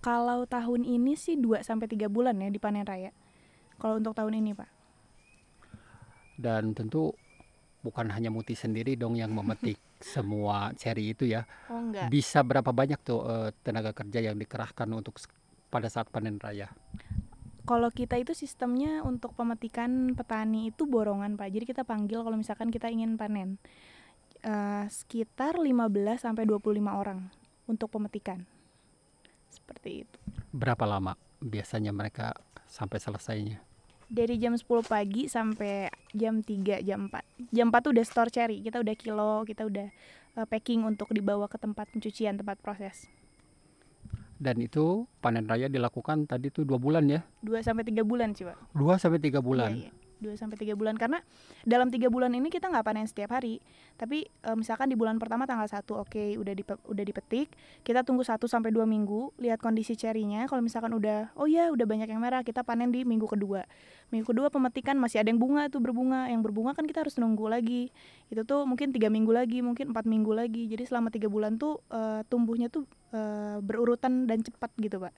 [0.01, 3.13] Kalau tahun ini sih 2 sampai 3 bulan ya di panen raya.
[3.77, 4.69] Kalau untuk tahun ini, Pak.
[6.37, 7.11] Dan tentu
[7.81, 9.77] bukan hanya Muti sendiri dong yang memetik
[10.13, 11.45] semua ceri itu ya.
[11.69, 12.09] Oh enggak.
[12.13, 15.17] Bisa berapa banyak tuh eh, tenaga kerja yang dikerahkan untuk
[15.73, 16.69] pada saat panen raya?
[17.65, 21.49] Kalau kita itu sistemnya untuk pemetikan petani itu borongan Pak.
[21.49, 23.57] Jadi kita panggil kalau misalkan kita ingin panen.
[24.45, 27.25] Eh, sekitar 15 sampai 25 orang
[27.65, 28.45] untuk pemetikan.
[29.49, 30.17] Seperti itu.
[30.53, 32.37] Berapa lama biasanya mereka
[32.69, 33.57] sampai selesainya?
[34.05, 37.49] Dari jam 10 pagi sampai jam 3, jam 4.
[37.49, 39.89] Jam 4 tuh udah store cherry, kita udah kilo, kita udah
[40.37, 43.09] eh, packing untuk dibawa ke tempat pencucian, tempat proses.
[44.35, 48.43] Dan itu panen raya dilakukan tadi tuh dua bulan ya, 2 sampai 3 bulan sih,
[48.43, 48.75] Pak.
[48.75, 49.71] dua sampai tiga bulan.
[49.73, 50.04] Iya, iya.
[50.25, 51.21] 2 sampai 3 bulan karena
[51.61, 53.61] dalam tiga bulan ini kita nggak panen setiap hari.
[53.95, 57.53] Tapi eh, misalkan di bulan pertama tanggal 1 oke udah dipe- udah dipetik,
[57.85, 60.49] kita tunggu 1 sampai 2 minggu, lihat kondisi cerinya.
[60.49, 63.61] Kalau misalkan udah oh ya udah banyak yang merah, kita panen di minggu kedua.
[64.09, 66.27] Minggu kedua pemetikan masih ada yang bunga tuh berbunga.
[66.27, 67.93] Yang berbunga kan kita harus nunggu lagi.
[68.33, 70.65] Itu tuh mungkin tiga minggu lagi, mungkin empat minggu lagi.
[70.65, 72.83] Jadi selama tiga bulan tuh eh, tumbuhnya tuh
[73.13, 75.13] eh, berurutan dan cepat gitu, Pak.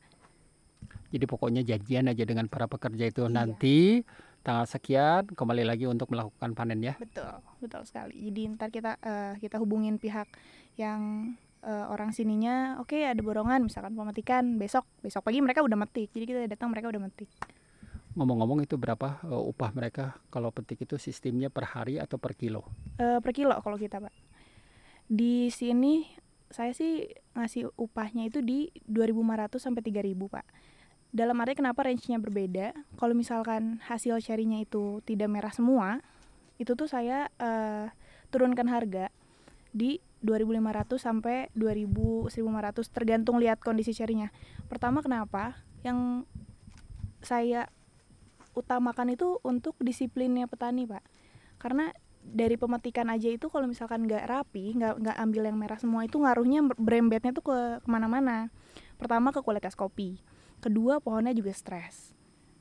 [1.07, 3.31] Jadi pokoknya janjian aja dengan para pekerja itu Iya.
[3.31, 4.03] nanti
[4.47, 6.95] tanggal sekian kembali lagi untuk melakukan panen ya.
[6.95, 7.27] Betul,
[7.59, 8.15] betul sekali.
[8.31, 10.31] Jadi ntar kita eh, kita hubungin pihak
[10.79, 11.35] yang
[11.67, 16.15] eh, orang sininya, oke ada borongan misalkan pemetikan besok, besok pagi mereka udah metik.
[16.15, 17.27] Jadi kita datang mereka udah metik.
[18.15, 22.63] Ngomong-ngomong itu berapa eh, upah mereka kalau petik itu sistemnya per hari atau per kilo?
[23.03, 24.15] Eh, per kilo kalau kita pak.
[25.11, 26.07] Di sini
[26.47, 27.03] saya sih
[27.35, 30.47] ngasih upahnya itu di 2.500 sampai 3.000 pak.
[31.15, 32.75] Dalam arti kenapa range-nya berbeda?
[32.99, 36.03] Kalau misalkan hasil cherry-nya itu tidak merah semua,
[36.59, 37.87] itu tuh saya eh,
[38.29, 39.07] turunkan harga
[39.71, 44.33] di 2.500 sampai 2.000 1.500 tergantung lihat kondisi cherry-nya.
[44.67, 45.55] Pertama kenapa?
[45.85, 46.27] Yang
[47.21, 47.69] saya
[48.57, 51.05] utamakan itu untuk disiplinnya petani pak.
[51.61, 51.93] Karena
[52.27, 56.19] dari pemetikan aja itu kalau misalkan nggak rapi, nggak nggak ambil yang merah semua itu
[56.19, 58.49] ngaruhnya berembetnya tuh ke ke mana-mana.
[58.97, 60.19] Pertama ke kualitas kopi,
[60.59, 62.13] kedua pohonnya juga stres,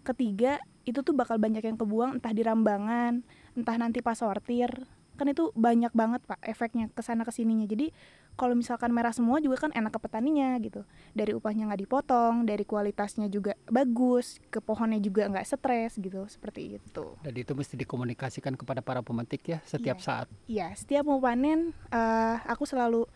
[0.02, 3.26] ketiga itu tuh bakal banyak yang kebuang entah di rambangan,
[3.58, 4.70] entah nanti pas sortir,
[5.16, 7.66] kan itu banyak banget pak efeknya ke sana ke sininya.
[7.66, 7.90] Jadi
[8.36, 10.84] kalau misalkan merah semua juga kan enak ke petaninya gitu.
[11.16, 16.76] Dari upahnya nggak dipotong, dari kualitasnya juga bagus, ke pohonnya juga nggak stres gitu, seperti
[16.78, 17.16] itu.
[17.24, 20.04] Dan itu mesti dikomunikasikan kepada para pemetik ya setiap Iya.
[20.04, 20.26] saat.
[20.46, 23.08] Iya, setiap mau panen eh, aku selalu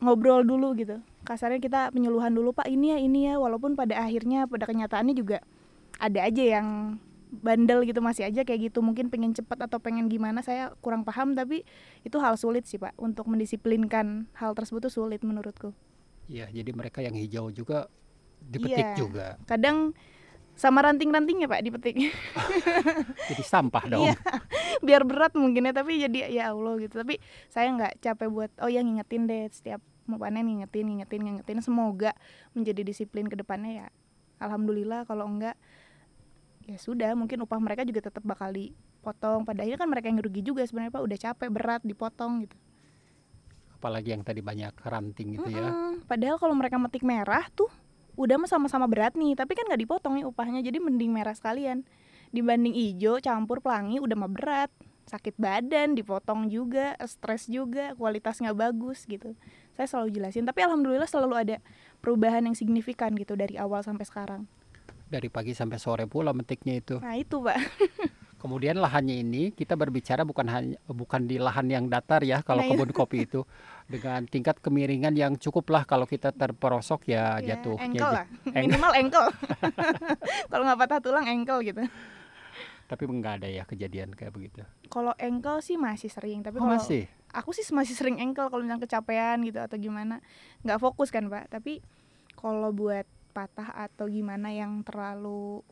[0.00, 0.98] ngobrol dulu gitu.
[1.22, 5.44] Kasarnya kita penyuluhan dulu, Pak, ini ya, ini ya, walaupun pada akhirnya pada kenyataannya juga
[6.00, 6.96] ada aja yang
[7.30, 11.38] bandel gitu masih aja kayak gitu mungkin pengen cepat atau pengen gimana saya kurang paham
[11.38, 11.62] tapi
[12.02, 15.70] itu hal sulit sih pak untuk mendisiplinkan hal tersebut tuh sulit menurutku
[16.26, 17.86] Iya, jadi mereka yang hijau juga
[18.42, 18.98] dipetik Iya.
[18.98, 19.26] juga.
[19.46, 19.94] kadang
[20.58, 21.96] sama ranting-rantingnya pak dipetik
[23.32, 24.04] Jadi sampah dong.
[24.04, 24.16] Iya.
[24.84, 27.16] biar berat mungkin ya tapi jadi ya Allah gitu tapi
[27.48, 32.12] saya nggak capek buat oh ya ngingetin deh setiap mau panen ngingetin ngingetin ngingetin semoga
[32.52, 33.88] menjadi disiplin ke depannya ya
[34.40, 35.54] alhamdulillah kalau enggak
[36.64, 40.42] ya sudah mungkin upah mereka juga tetap bakal dipotong pada akhirnya kan mereka yang rugi
[40.42, 42.56] juga sebenarnya pak udah capek berat dipotong gitu
[43.80, 45.72] Apalagi yang tadi banyak ranting gitu ya.
[45.72, 46.04] Mm-mm.
[46.04, 47.72] padahal kalau mereka metik merah tuh
[48.20, 51.88] udah mah sama-sama berat nih tapi kan nggak dipotong nih upahnya jadi mending merah sekalian.
[52.30, 54.70] Dibanding ijo campur pelangi udah mah berat.
[55.08, 59.32] Sakit badan dipotong juga stres juga kualitas nggak bagus gitu.
[59.74, 61.56] Saya selalu jelasin tapi alhamdulillah selalu ada
[61.98, 64.44] perubahan yang signifikan gitu dari awal sampai sekarang.
[65.10, 67.00] Dari pagi sampai sore pula metiknya itu.
[67.02, 67.58] nah itu pak.
[68.40, 72.72] Kemudian lahannya ini kita berbicara bukan hanya bukan di lahan yang datar ya kalau Nah,
[72.72, 72.78] iya.
[72.78, 73.44] kebun kopi itu
[73.90, 77.74] dengan tingkat kemiringan yang cukup lah kalau kita terperosok ya, Ya, jatuh.
[77.76, 79.26] engkel lah Eng- minimal engkel
[80.50, 81.82] kalau nggak patah tulang engkel gitu
[82.86, 84.62] Tapi nggak ada ya kejadian kayak begitu.
[84.86, 87.10] kalau engkel sih masih sering tapi Oh, kalau masih.
[87.28, 90.22] aku sih masih sering engkel kalau misalnya kecapean gitu atau gimana
[90.62, 91.82] nggak fokus kan pak tapi
[92.32, 95.62] kalau buat patah atau gimana yang terlalu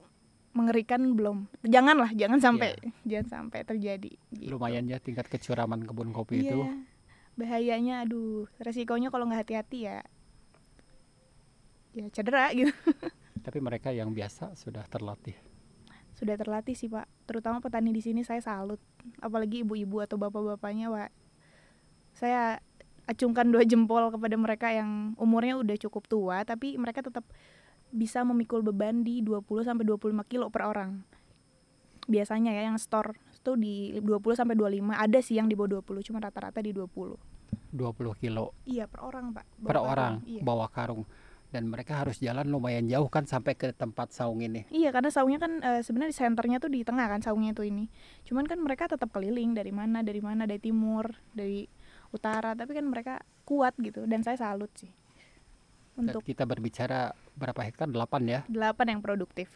[0.50, 4.50] mengerikan belum janganlah jangan sampai jangan sampai terjadi gitu.
[4.50, 6.58] Lumayan ya tingkat kecuraman kebun kopi Iya, itu.
[7.38, 10.02] Bahayanya aduh resikonya kalau nggak hati-hati ya
[11.94, 12.74] ya cedera gitu.
[13.38, 15.38] Tapi mereka yang biasa sudah terlatih.
[16.18, 17.06] sudah terlatih sih pak.
[17.30, 18.82] Terutama petani di sini saya salut.
[19.22, 21.10] Apalagi ibu-ibu atau bapak-bapaknya pak
[22.18, 22.58] saya
[23.06, 27.22] acungkan dua jempol kepada mereka yang umurnya udah cukup tua tapi mereka tetap
[27.94, 31.00] bisa memikul beban di 20 sampai 25 kilo per orang.
[32.04, 33.16] Biasanya ya yang store
[33.48, 37.16] itu di 20 sampai 25 ada sih yang di bawah 20 cuma rata-rata di 20
[37.72, 39.88] 20 kilo iya per orang pak Bawa per karung.
[39.88, 40.42] orang iya.
[40.44, 41.04] bawa karung.
[41.48, 44.68] Dan mereka harus jalan lumayan jauh kan sampai ke tempat saung ini.
[44.68, 47.88] Iya karena saungnya kan eh, sebenarnya di senternya tuh di tengah kan saungnya itu ini.
[48.28, 51.64] Cuman kan mereka tetap keliling dari mana dari mana dari timur dari
[52.12, 54.92] utara tapi kan mereka kuat gitu dan saya salut sih
[55.96, 57.88] Dan untuk kita berbicara berapa hektar?
[57.88, 57.96] 8
[58.28, 58.44] ya.
[58.48, 59.48] delapan yang produktif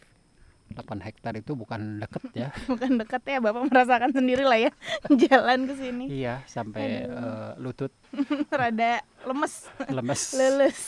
[0.73, 2.49] 8 hektar itu bukan deket ya.
[2.73, 4.73] bukan dekat ya bapak merasakan sendiri lah ya
[5.23, 7.15] jalan ke sini iya, sampai Aduh.
[7.15, 7.93] eh, lutut
[8.53, 10.23] rada lemes lemes.
[10.33, 10.81] leles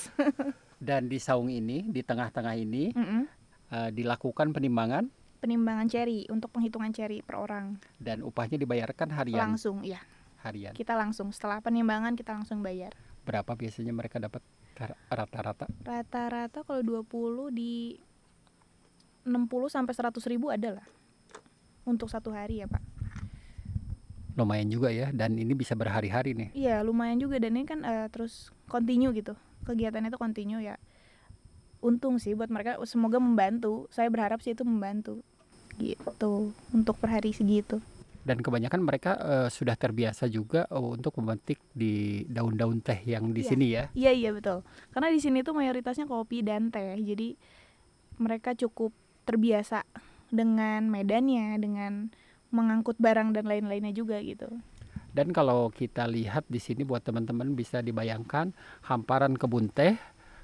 [0.76, 3.22] Dan di saung ini, di tengah-tengah ini Mm-mm.
[3.70, 9.52] eh, dilakukan penimbangan penimbangan cherry untuk penghitungan cherry per orang dan upahnya dibayarkan harian.
[9.52, 10.00] langsung ya
[10.40, 10.72] Harian.
[10.72, 12.92] kita langsung setelah penimbangan kita langsung bayar
[13.22, 14.44] berapa biasanya mereka dapat
[14.74, 15.64] tar- rata-rata?
[15.80, 17.96] Rata-rata kalau 20 di
[19.24, 20.86] 60 sampai 100 ribu ada lah.
[21.84, 22.80] Untuk satu hari ya Pak.
[24.34, 26.48] Lumayan juga ya dan ini bisa berhari-hari nih.
[26.52, 29.38] Iya lumayan juga dan ini kan eh, terus continue gitu.
[29.62, 30.74] Kegiatannya itu continue ya.
[31.78, 33.86] Untung sih buat mereka semoga membantu.
[33.88, 35.22] Saya berharap sih itu membantu.
[35.78, 36.50] Gitu.
[36.72, 37.78] Untuk per hari segitu.
[38.24, 43.44] Dan kebanyakan mereka eh, sudah terbiasa juga eh, untuk memetik di daun-daun teh yang di
[43.44, 43.48] Iya.
[43.48, 43.84] sini ya.
[43.94, 44.66] Iya iya betul.
[44.90, 46.98] Karena di sini tuh mayoritasnya kopi dan teh.
[46.98, 47.38] Jadi
[48.18, 48.90] mereka cukup
[49.24, 49.82] terbiasa
[50.28, 52.12] dengan medannya, dengan
[52.54, 54.46] mengangkut barang dan lain-lainnya juga gitu.
[55.14, 58.50] Dan kalau kita lihat di sini buat teman-teman bisa dibayangkan
[58.86, 59.94] hamparan kebun teh,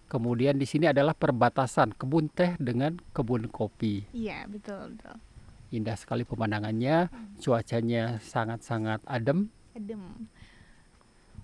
[0.06, 4.06] kemudian di sini adalah perbatasan kebun teh dengan kebun kopi.
[4.14, 5.18] Iya betul betul.
[5.70, 10.26] Indah sekali pemandangannya, cuacanya sangat-sangat adem Adem.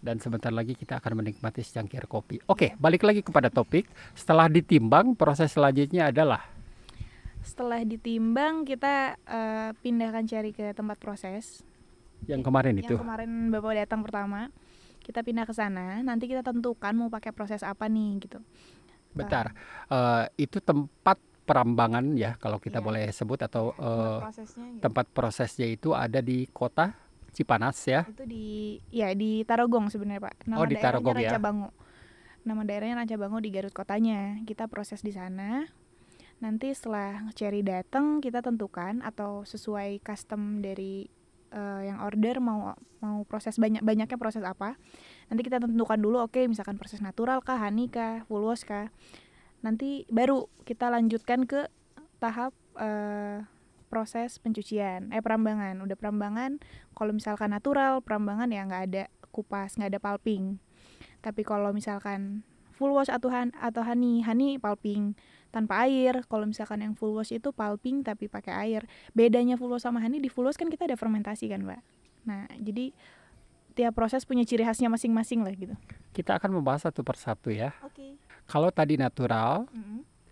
[0.02, 2.42] dan sebentar lagi kita akan menikmati secangkir kopi.
[2.50, 3.86] Oke, balik lagi kepada topik.
[4.18, 6.55] Setelah ditimbang, proses selanjutnya adalah
[7.46, 11.62] Setelah ditimbang kita eh, pindahkan cari ke tempat proses.
[12.24, 12.90] yang kemarin itu.
[12.90, 14.50] Yang kemarin Bapak datang pertama.
[14.98, 18.42] Kita pindah ke sana, nanti kita tentukan mau pakai proses apa nih gitu.
[19.12, 19.54] Bentar,
[19.86, 21.14] eh, itu tempat
[21.46, 22.84] perambangan ya kalau kita Iya.
[22.84, 24.80] boleh sebut atau Tempat eh, prosesnya gitu.
[24.82, 26.98] tempat prosesnya itu ada di kota
[27.30, 28.02] Cipanas ya.
[28.02, 28.46] itu di
[28.90, 31.30] ya di Tarogong sebenarnya pak nama Oh, di daerahnya Tarogong ya.
[31.30, 31.68] Rancabango
[32.42, 35.70] nama daerahnya Rancabango di Garut kotanya kita proses di sana
[36.36, 41.08] nanti setelah cherry datang kita tentukan atau sesuai custom dari
[41.48, 44.76] eh, yang order mau mau proses banyak banyaknya proses apa
[45.32, 48.92] nanti kita tentukan dulu oke misalkan proses natural kah honey kah full wash kah.
[49.64, 51.66] Nanti baru kita lanjutkan ke
[52.20, 53.42] tahap eh,
[53.88, 55.80] proses pencucian eh perambangan.
[55.80, 56.60] Udah perambangan
[56.92, 60.60] kalau misalkan natural perambangan ya nggak ada kupas nggak ada pulping.
[61.24, 62.44] Tapi kalau misalkan
[62.76, 65.16] full wash atau han atau honey honey pulping
[65.56, 69.82] tanpa air kalau misalkan yang full wash itu pulping tapi pakai air bedanya full wash
[69.82, 71.80] sama honey di full wash kan kita ada fermentasi kan mbak
[72.28, 72.92] nah jadi
[73.72, 75.72] tiap proses punya ciri khasnya masing-masing lah gitu
[76.12, 77.76] Kita akan membahas satu persatu ya.
[77.80, 78.16] oke
[78.48, 79.68] Kalau tadi natural,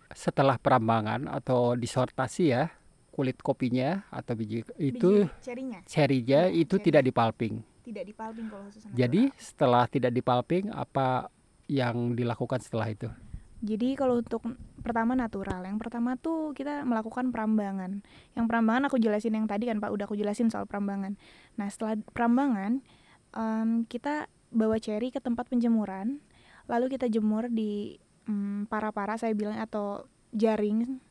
[0.09, 2.73] setelah perambangan atau disortasi ya,
[3.11, 6.85] kulit kopinya atau biji itu cerinya cherry-nya Iya, itu cherry.
[6.89, 7.53] tidak dipalping.
[7.85, 8.97] tidak dipulping kalau khusus natural.
[8.97, 11.29] Jadi setelah tidak dipalping apa
[11.69, 13.05] yang dilakukan setelah itu?
[13.63, 14.43] Jadi kalau untuk
[14.83, 18.03] pertama natural, yang pertama tuh kita melakukan perambangan.
[18.37, 21.17] Yang perambangan aku jelasin yang tadi kan Pak, udah aku jelasin soal perambangan.
[21.57, 22.83] Nah setelah perambangan,
[23.33, 26.21] em, kita bawa cherry ke tempat penjemuran,
[26.69, 27.97] lalu kita jemur di
[28.29, 31.01] em, para-para saya bilang atau jaring,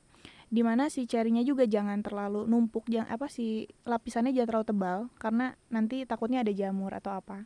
[0.55, 4.99] di mana si cherry-nya juga jangan terlalu numpuk, jangan apa si lapisannya jangan terlalu tebal,
[5.19, 7.43] karena nanti takutnya ada jamur atau apa.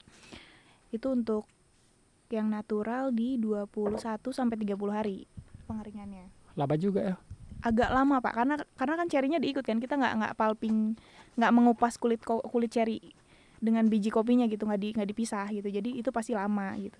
[0.93, 1.49] Itu untuk
[2.31, 5.25] yang natural di 21 sampai 30 hari
[5.64, 6.29] pengeringannya.
[6.55, 7.14] Lama juga ya.
[7.59, 10.95] Agak lama Pak karena karena kan cerinya diikut kan kita nggak nggak pulping
[11.35, 13.03] nggak mengupas kulit kulit ceri
[13.59, 16.99] dengan biji kopinya gitu nggak di nggak dipisah gitu jadi itu pasti lama gitu.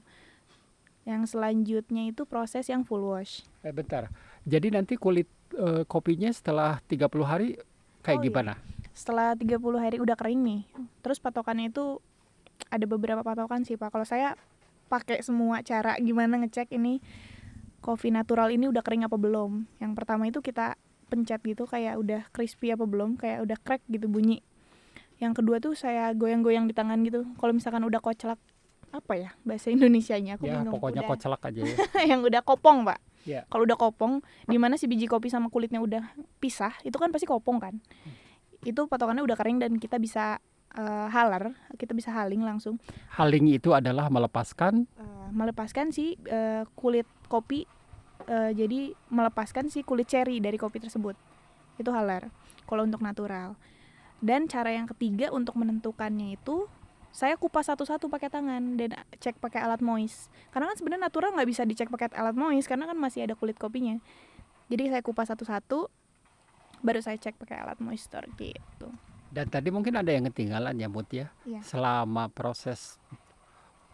[1.07, 3.47] Yang selanjutnya itu proses yang full wash.
[3.62, 4.11] Eh bentar.
[4.45, 7.49] Jadi nanti kulit eh, kopinya setelah 30 hari
[8.03, 8.29] kayak Oh, iya.
[8.29, 8.53] gimana?
[8.93, 10.61] Setelah 30 hari udah kering nih.
[11.01, 12.03] Terus patokannya itu
[12.67, 13.95] ada beberapa patokan sih Pak.
[13.95, 14.35] Kalau saya
[14.88, 16.98] pakai semua cara gimana ngecek ini
[17.79, 19.68] kopi natural ini udah kering apa belum.
[19.79, 20.74] Yang pertama itu kita
[21.07, 24.40] pencet gitu kayak udah crispy apa belum, kayak udah crack gitu bunyi.
[25.18, 27.29] Yang kedua tuh saya goyang-goyang di tangan gitu.
[27.35, 28.40] Kalau misalkan udah kocelak
[28.88, 30.72] apa ya bahasa Indonesianya aku Ya bingung.
[30.74, 31.77] pokoknya Udah- kocelak aja ya.
[32.11, 32.96] yang udah kopong pak
[33.29, 33.44] Iya.
[33.44, 36.01] kalau udah kopong di mana si biji kopi sama kulitnya udah
[36.40, 37.77] pisah itu kan pasti kopong kan
[38.64, 40.40] itu patokannya udah kering dan kita bisa
[40.77, 42.77] eh, haler kita bisa haling langsung.
[43.17, 44.85] Haling itu adalah melepaskan?
[44.99, 47.65] Eh, melepaskan si eh, kulit kopi
[48.29, 51.17] eh, jadi melepaskan si kulit cherry dari kopi tersebut.
[51.81, 52.29] Itu haler
[52.69, 53.57] kalau untuk natural.
[54.19, 56.67] Dan cara yang ketiga untuk menentukannya itu
[57.15, 61.49] saya kupas satu-satu pakai tangan dan cek pakai alat moist karena kan sebenarnya natural nggak
[61.49, 63.97] bisa dicek pakai alat moist karena kan masih ada kulit kopinya.
[64.69, 65.89] Jadi saya kupas satu-satu
[66.83, 68.89] baru saya cek pakai alat moisture gitu
[69.29, 71.29] dan tadi mungkin ada yang ketinggalan ya Mut ya.
[71.45, 71.61] Iya.
[71.62, 72.97] Selama proses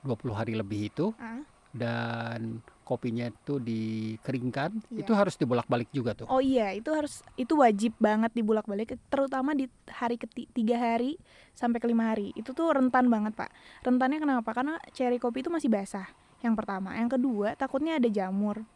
[0.02, 1.42] 20 hari lebih itu Ah.
[1.74, 5.00] dan kopinya itu dikeringkan, Iya.
[5.02, 6.28] itu harus dibolak-balik juga tuh.
[6.28, 11.16] Oh iya, itu harus itu wajib banget dibulak-balik, terutama di hari keti tiga hari
[11.56, 12.30] sampai ke lima hari.
[12.36, 13.48] Itu tuh rentan banget pak.
[13.82, 14.52] Rentannya kenapa?
[14.52, 16.06] Karena cherry kopi itu masih basah.
[16.44, 18.68] Yang pertama, yang kedua takutnya ada jamur.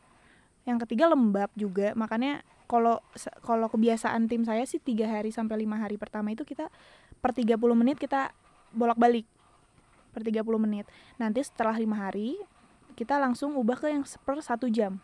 [0.68, 1.96] Yang ketiga lembab juga.
[1.96, 3.00] Makanya kalau
[3.40, 6.68] kalau kebiasaan tim saya sih tiga hari sampai lima hari pertama itu kita
[7.24, 8.36] per 30 menit kita
[8.76, 9.24] bolak-balik.
[10.12, 10.84] Per 30 menit.
[11.16, 12.36] Nanti setelah lima hari
[12.92, 15.00] kita langsung ubah ke yang per satu jam.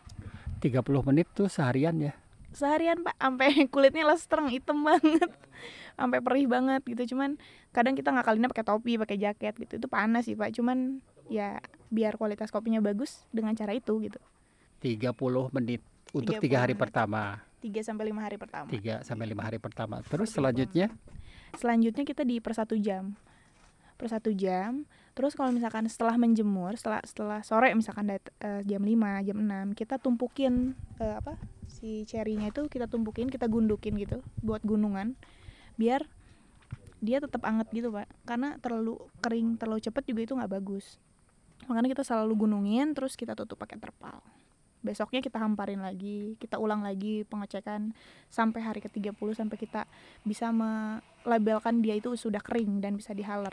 [0.61, 2.13] 30 menit tuh seharian ya?
[2.53, 3.17] Seharian pak.
[3.17, 5.33] Sampai kulitnya lestreng hitam banget.
[5.97, 7.17] Sampai perih banget gitu.
[7.17, 7.41] Cuman
[7.73, 9.81] kadang kita ngakalinnya pakai topi pakai jaket gitu.
[9.81, 10.53] Itu panas sih pak.
[10.53, 11.57] Cuman ya
[11.89, 14.21] biar kualitas kopinya bagus dengan cara itu gitu
[14.85, 15.81] 30 menit
[16.13, 16.83] untuk 30 tiga hari menit.
[16.85, 17.41] pertama.
[17.65, 18.69] 3 sampai lima hari pertama.
[18.69, 20.05] 3 sampai lima hari pertama.
[20.05, 20.93] Terus selanjutnya?
[21.57, 23.17] Selanjutnya kita di per satu jam.
[23.97, 24.85] Per satu jam.
[25.17, 29.73] Terus kalau misalkan setelah menjemur setelah setelah sore misalkan dat- eh, jam 5 jam 6
[29.73, 35.17] kita tumpukin eh, apa si cherry-nya itu kita tumpukin kita gundukin gitu buat gunungan.
[35.81, 36.05] Biar
[37.01, 38.05] dia tetap anget gitu pak.
[38.29, 41.01] Karena terlalu kering terlalu cepet juga itu nggak bagus.
[41.65, 44.21] Makanya kita selalu gunungin terus kita tutup pakai terpal
[44.85, 47.91] besoknya kita hamparin lagi kita ulang lagi pengecekan
[48.29, 49.89] sampai hari ke-30 sampai kita
[50.21, 53.51] bisa melabelkan dia itu sudah kering dan bisa dihaler.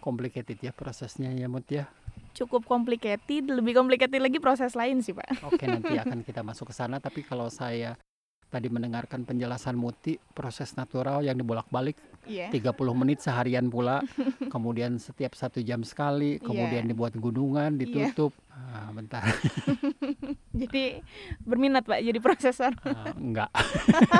[0.00, 1.84] Complicated ya prosesnya ya Mut ya?
[2.32, 5.44] Cukup complicated lebih complicated lagi proses lain sih pak.
[5.44, 8.00] Oke nanti akan kita masuk ke sana tapi kalau saya
[8.48, 12.48] tadi mendengarkan penjelasan Muti proses natural yang dibolak-balik iya.
[12.48, 14.00] 30 menit seharian pula.
[14.52, 16.90] Kemudian setiap satu jam sekali kemudian Iya.
[16.90, 18.32] dibuat gunungan ditutup.
[18.48, 19.22] Ah, bentar.
[20.60, 20.98] Jadi
[21.40, 23.46] berminat pak jadi prosesor Ah, enggak.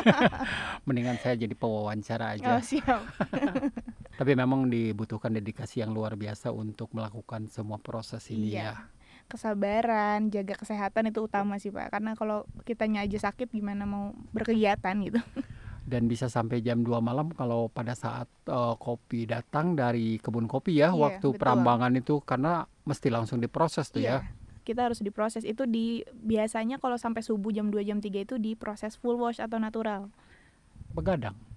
[0.86, 2.54] Mendingan saya jadi pewawancara aja.
[2.54, 3.02] Oh siap.
[4.14, 8.62] Tapi memang dibutuhkan dedikasi yang luar biasa untuk melakukan semua proses ini Iya.
[8.62, 8.74] ya
[9.28, 11.92] kesabaran jaga kesehatan itu utama sih pak.
[11.92, 15.20] Karena kalau kitanya aja sakit gimana mau berkegiatan gitu?
[15.88, 20.76] Dan bisa sampai jam 2 malam kalau pada saat eh, kopi datang dari kebun kopi
[20.76, 21.40] ya Iya, waktu betul.
[21.40, 24.20] perambangan itu karena mesti langsung diproses tuh ya.
[24.20, 24.28] Iya,
[24.68, 25.48] kita harus diproses.
[25.48, 29.56] Itu di biasanya kalau sampai subuh jam 2 jam 3 itu diproses full wash atau
[29.56, 30.12] natural?
[30.92, 31.47] Begadang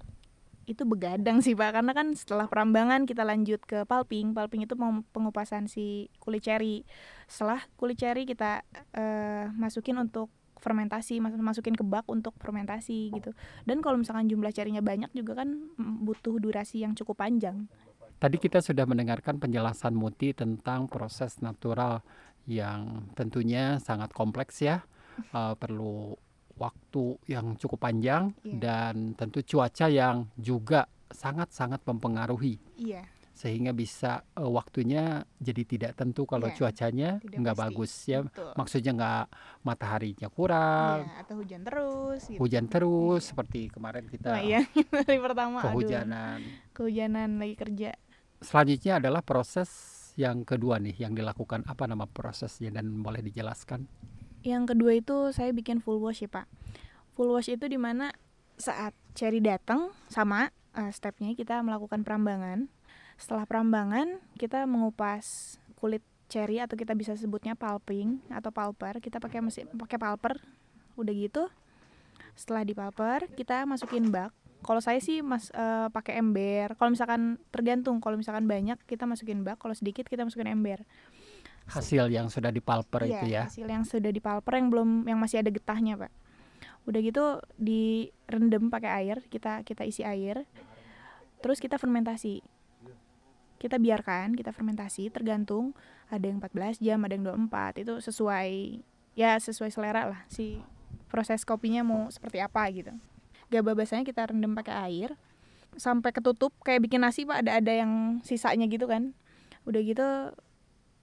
[0.69, 1.77] itu begadang sih pak.
[1.77, 6.85] Karena kan setelah perambangan kita lanjut ke pulping pulping itu peng- pengupasan si kulit ceri
[7.25, 10.29] setelah kulit ceri kita eh, masukin untuk
[10.61, 13.33] fermentasi mas- masukin ke bak untuk fermentasi gitu.
[13.65, 17.65] Dan kalau misalkan jumlah cerinya banyak juga kan butuh durasi yang cukup panjang.
[18.21, 22.05] Tadi kita sudah mendengarkan penjelasan Muti tentang proses natural
[22.45, 24.85] yang tentunya sangat kompleks ya,
[25.31, 26.15] Eh, perlu
[26.61, 28.57] waktu yang cukup panjang Iya.
[28.61, 32.61] dan tentu cuaca yang juga sangat-sangat mempengaruhi.
[32.77, 33.01] Iya.
[33.33, 35.03] Sehingga bisa eh, waktunya
[35.41, 38.21] jadi tidak tentu kalau Iya, cuacanya nggak bagus ya.
[38.21, 38.53] betul.
[38.53, 39.25] Maksudnya nggak
[39.61, 42.37] mataharinya kurang, Iya, atau hujan terus gitu.
[42.37, 44.61] hujan terus seperti kemarin kita Wah, iya.
[45.01, 45.73] Dari pertama aduh.
[45.73, 46.39] kehujanan.
[46.71, 47.91] kehujanan lagi kerja.
[48.41, 49.69] Selanjutnya adalah proses
[50.17, 51.65] yang kedua nih yang dilakukan.
[51.65, 53.85] Apa nama prosesnya dan boleh dijelaskan?
[54.41, 56.49] Yang kedua itu saya bikin full wash ya pak.
[57.13, 58.09] Full wash itu di mana
[58.57, 62.69] saat cherry datang sama eh, stepnya kita melakukan perambangan.
[63.21, 68.97] Setelah perambangan kita mengupas kulit cherry atau kita bisa sebutnya pulping atau pulper.
[68.97, 70.41] Kita pakai mesin pakai pulper.
[70.97, 71.45] Udah gitu.
[72.33, 74.33] Setelah di pulper kita masukin bak.
[74.61, 76.73] Kalau saya sih mas eh, pakai ember.
[76.79, 78.01] Kalau misalkan tergantung.
[78.01, 79.61] Kalau misalkan banyak kita masukin bak.
[79.61, 80.81] Kalau sedikit kita masukin ember.
[81.71, 83.41] Hasil yang sudah dipalper Iya, itu ya.
[83.47, 86.11] hasil yang sudah dipalper yang belum yang masih ada getahnya, Pak.
[86.83, 90.43] Udah gitu direndam pakai air, kita kita isi air.
[91.39, 92.43] Terus kita fermentasi.
[93.61, 95.77] Kita biarkan, kita fermentasi tergantung
[96.09, 97.79] ada yang 14 jam, ada yang 24.
[97.81, 98.81] Itu sesuai
[99.15, 100.63] ya sesuai selera lah si
[101.11, 102.91] proses kopinya mau seperti apa gitu.
[103.51, 105.09] Gaba basahnya kita rendam pakai air
[105.75, 109.15] sampai ketutup kayak bikin nasi Pak, ada ada yang sisanya gitu kan.
[109.67, 110.07] Udah gitu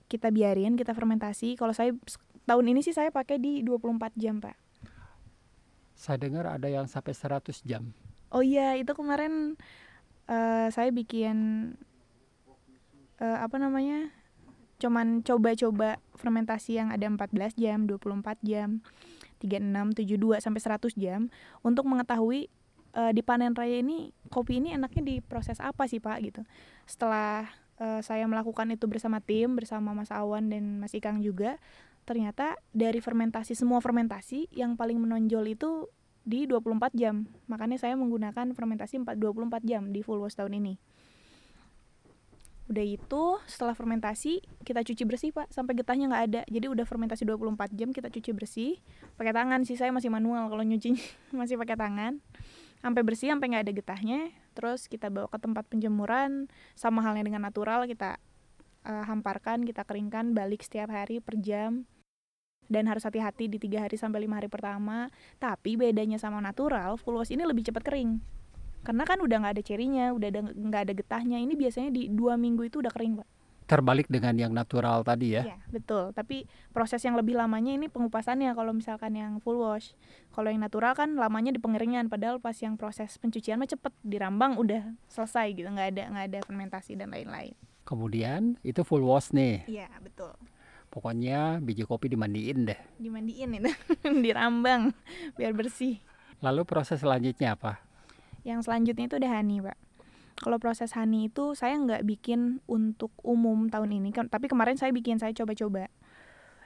[0.09, 1.54] kita biarin, kita fermentasi.
[1.54, 1.92] Kalau saya
[2.48, 4.56] tahun ini sih saya pakai di 24 jam, Pak.
[5.92, 7.92] Saya dengar ada yang sampai 100 jam.
[8.32, 9.54] Oh iya, itu kemarin
[10.28, 11.36] eh, saya bikin
[13.20, 14.09] eh, apa namanya?
[14.78, 18.78] Cuman coba-coba fermentasi yang ada 14 jam, 24 jam,
[19.42, 21.20] 36, 72 sampai 100 jam
[21.61, 22.48] untuk mengetahui
[22.96, 26.42] eh, di panen raya ini kopi ini enaknya diproses apa sih, Pak gitu.
[26.86, 27.50] Setelah
[27.81, 31.59] eh, saya melakukan itu bersama tim, bersama Mas Awan dan Mas Ikang juga,
[32.05, 35.91] ternyata dari fermentasi semua fermentasi yang paling menonjol itu
[36.29, 37.24] di 24 jam.
[37.49, 40.76] Makanya saya menggunakan fermentasi 4 24 jam di full wash tahun ini.
[42.68, 46.41] Udah itu setelah fermentasi kita cuci bersih Pak sampai getahnya nggak ada.
[46.53, 48.76] Jadi udah fermentasi 24 jam kita cuci bersih
[49.16, 51.01] pakai tangan sih saya masih manual kalau nyuci
[51.41, 52.20] masih pakai tangan.
[52.85, 54.20] Sampai bersih sampai nggak ada getahnya.
[54.59, 58.18] Terus kita bawa ke tempat penjemuran sama halnya dengan natural kita
[58.82, 61.86] eh, hamparkan, kita keringkan balik setiap hari per jam.
[62.68, 65.09] Dan harus hati-hati di tiga hari sampai lima hari pertama
[65.40, 68.18] tapi bedanya sama natural, full wash ini lebih cepat kering.
[68.82, 71.38] Karena kan udah nggak ada cerinya, udah ada nggak ada getahnya.
[71.38, 73.38] Ini biasanya di dua minggu itu udah kering, Pak.
[73.68, 75.44] Terbalik dengan yang natural tadi ya.
[75.44, 76.16] Iya, betul.
[76.16, 79.92] Tapi proses yang lebih lamanya ini pengupasannya kalau misalkan yang full wash.
[80.32, 84.56] Kalau yang natural kan lamanya di pengeringan, padahal pas yang proses pencucian mah cepet dirambang
[84.56, 87.52] udah selesai gitu, nggak ada nggak ada fermentasi dan lain-lain.
[87.84, 89.68] Kemudian itu full wash nih.
[89.68, 90.32] Iya, betul.
[90.88, 92.80] Pokoknya biji kopi dimandiin deh.
[92.96, 93.72] Dimandiin itu,
[94.24, 94.96] dirambang
[95.36, 96.00] biar bersih.
[96.40, 97.84] Lalu proses selanjutnya apa?
[98.48, 99.76] Yang selanjutnya itu udah honey, Pak.
[100.39, 104.95] Kalau proses honey itu saya nggak bikin untuk umum tahun ini, kan- tapi kemarin saya
[104.95, 105.91] bikin, saya coba-coba.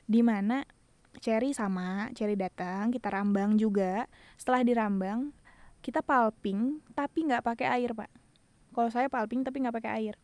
[0.04, 0.68] Di mana
[1.24, 4.08] cherry sama, cherry datang, kita rambang juga.
[4.36, 5.32] Setelah dirambang,
[5.80, 8.10] kita pulping, tapi nggak pakai air, Pak.
[8.72, 10.14] Kalau saya pulping tapi nggak pakai air.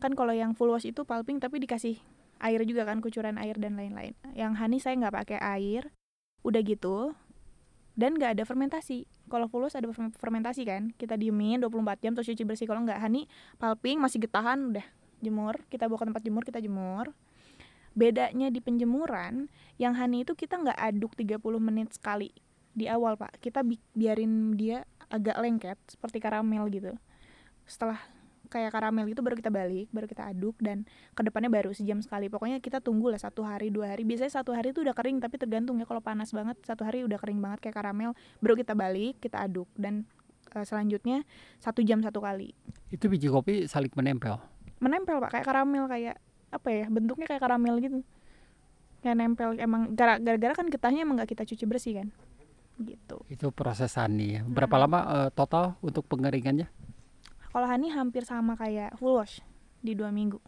[0.00, 2.00] Kan kalau yang full wash itu pulping tapi dikasih
[2.40, 4.16] air juga kan, kucuran air dan lain-lain.
[4.32, 5.92] Yang honey saya nggak pakai air,
[6.40, 7.12] udah gitu,
[7.98, 9.06] dan nggak ada fermentasi.
[9.30, 12.66] Kalau full wash ada fer- fermentasi kan, kita diemin 24 jam terus cuci bersih.
[12.66, 13.26] Kalau nggak honey,
[13.58, 14.86] pulping masih getahan udah
[15.20, 17.12] jemur, kita bawa ke tempat jemur, kita jemur.
[17.90, 22.30] Bedanya di penjemuran, yang honey itu kita nggak aduk 30 menit sekali
[22.70, 23.42] di awal pak.
[23.42, 26.94] Kita bi- biarin dia agak lengket seperti karamel gitu.
[27.66, 27.98] Setelah
[28.50, 30.82] kayak karamel gitu baru kita balik, baru kita aduk dan
[31.14, 32.26] ke depannya baru sejam sekali.
[32.26, 34.02] Pokoknya kita tunggu lah satu hari dua hari.
[34.02, 37.16] Biasanya satu hari itu udah kering tapi tergantung ya kalau panas banget satu hari udah
[37.16, 38.12] kering banget kayak karamel.
[38.42, 40.02] Baru kita balik, kita aduk dan
[40.50, 41.22] eh, selanjutnya
[41.62, 42.50] satu jam satu kali.
[42.90, 44.36] Itu biji kopi saling menempel.
[44.82, 46.18] Menempel pak kayak karamel kayak
[46.50, 48.02] apa ya bentuknya kayak karamel gitu.
[49.00, 52.08] Kayak nempel emang gara- gara-gara kan getahnya emang nggak kita cuci bersih kan.
[52.80, 53.16] Gitu.
[53.30, 54.36] Itu proses honey.
[54.36, 54.40] ya.
[54.44, 56.66] Berapa lama eh, total untuk pengeringannya?
[57.50, 59.42] Kalau honey hampir sama kayak full wash
[59.82, 60.38] di dua minggu.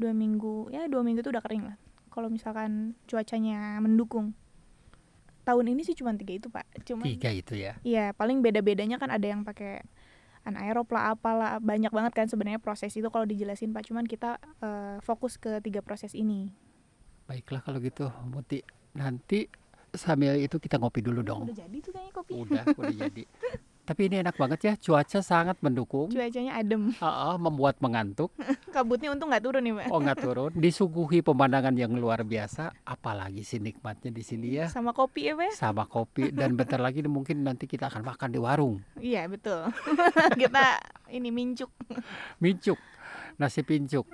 [0.00, 1.76] Dua minggu, ya dua minggu itu udah kering lah.
[2.08, 4.32] Kalau misalkan cuacanya mendukung.
[5.44, 6.64] Tahun ini sih cuma tiga itu pak.
[6.84, 7.76] Cuma Tiga itu ya.
[7.84, 9.84] Iya, paling beda-bedanya kan ada yang pakai
[10.44, 13.84] anaerob lah, apalah banyak banget kan sebenarnya proses itu kalau dijelasin pak.
[13.88, 16.52] Cuman kita eh, fokus ke tiga proses ini.
[17.28, 18.64] Baiklah kalau gitu, Muti.
[18.96, 19.48] Nanti
[19.92, 21.48] sambil itu kita ngopi dulu dong.
[21.48, 22.32] Udah jadi tuh kayaknya kopi.
[22.36, 23.22] Udah, udah jadi.
[23.88, 26.12] Tapi ini enak banget ya, cuaca sangat mendukung.
[26.12, 26.92] Cuacanya adem.
[27.00, 28.36] Ah, ah, membuat mengantuk.
[28.76, 29.86] Kabutnya untung nggak turun nih pak.
[29.88, 30.52] Oh nggak turun.
[30.52, 32.76] Disuguhi pemandangan yang luar biasa.
[32.84, 34.68] Apalagi sih nikmatnya di sini ya.
[34.68, 35.56] Sama kopi ya pak?
[35.56, 38.76] Sama kopi dan bentar lagi mungkin nanti kita akan makan di warung.
[39.00, 39.72] Iya betul.
[40.44, 41.72] kita ini mincuk.
[42.44, 42.76] Mincuk,
[43.40, 44.04] nasi pincuk.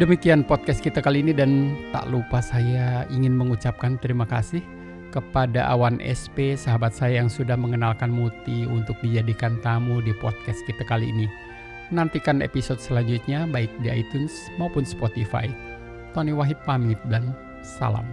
[0.00, 4.75] Demikian podcast kita kali ini dan tak lupa saya ingin mengucapkan terima kasih
[5.16, 10.84] kepada Awan SP, sahabat saya yang sudah mengenalkan Muti untuk dijadikan tamu di podcast kita
[10.84, 11.24] kali ini.
[11.88, 15.48] Nantikan episode selanjutnya baik di iTunes maupun Spotify.
[16.12, 17.32] Tony Wahid pamit dan
[17.64, 18.04] salam.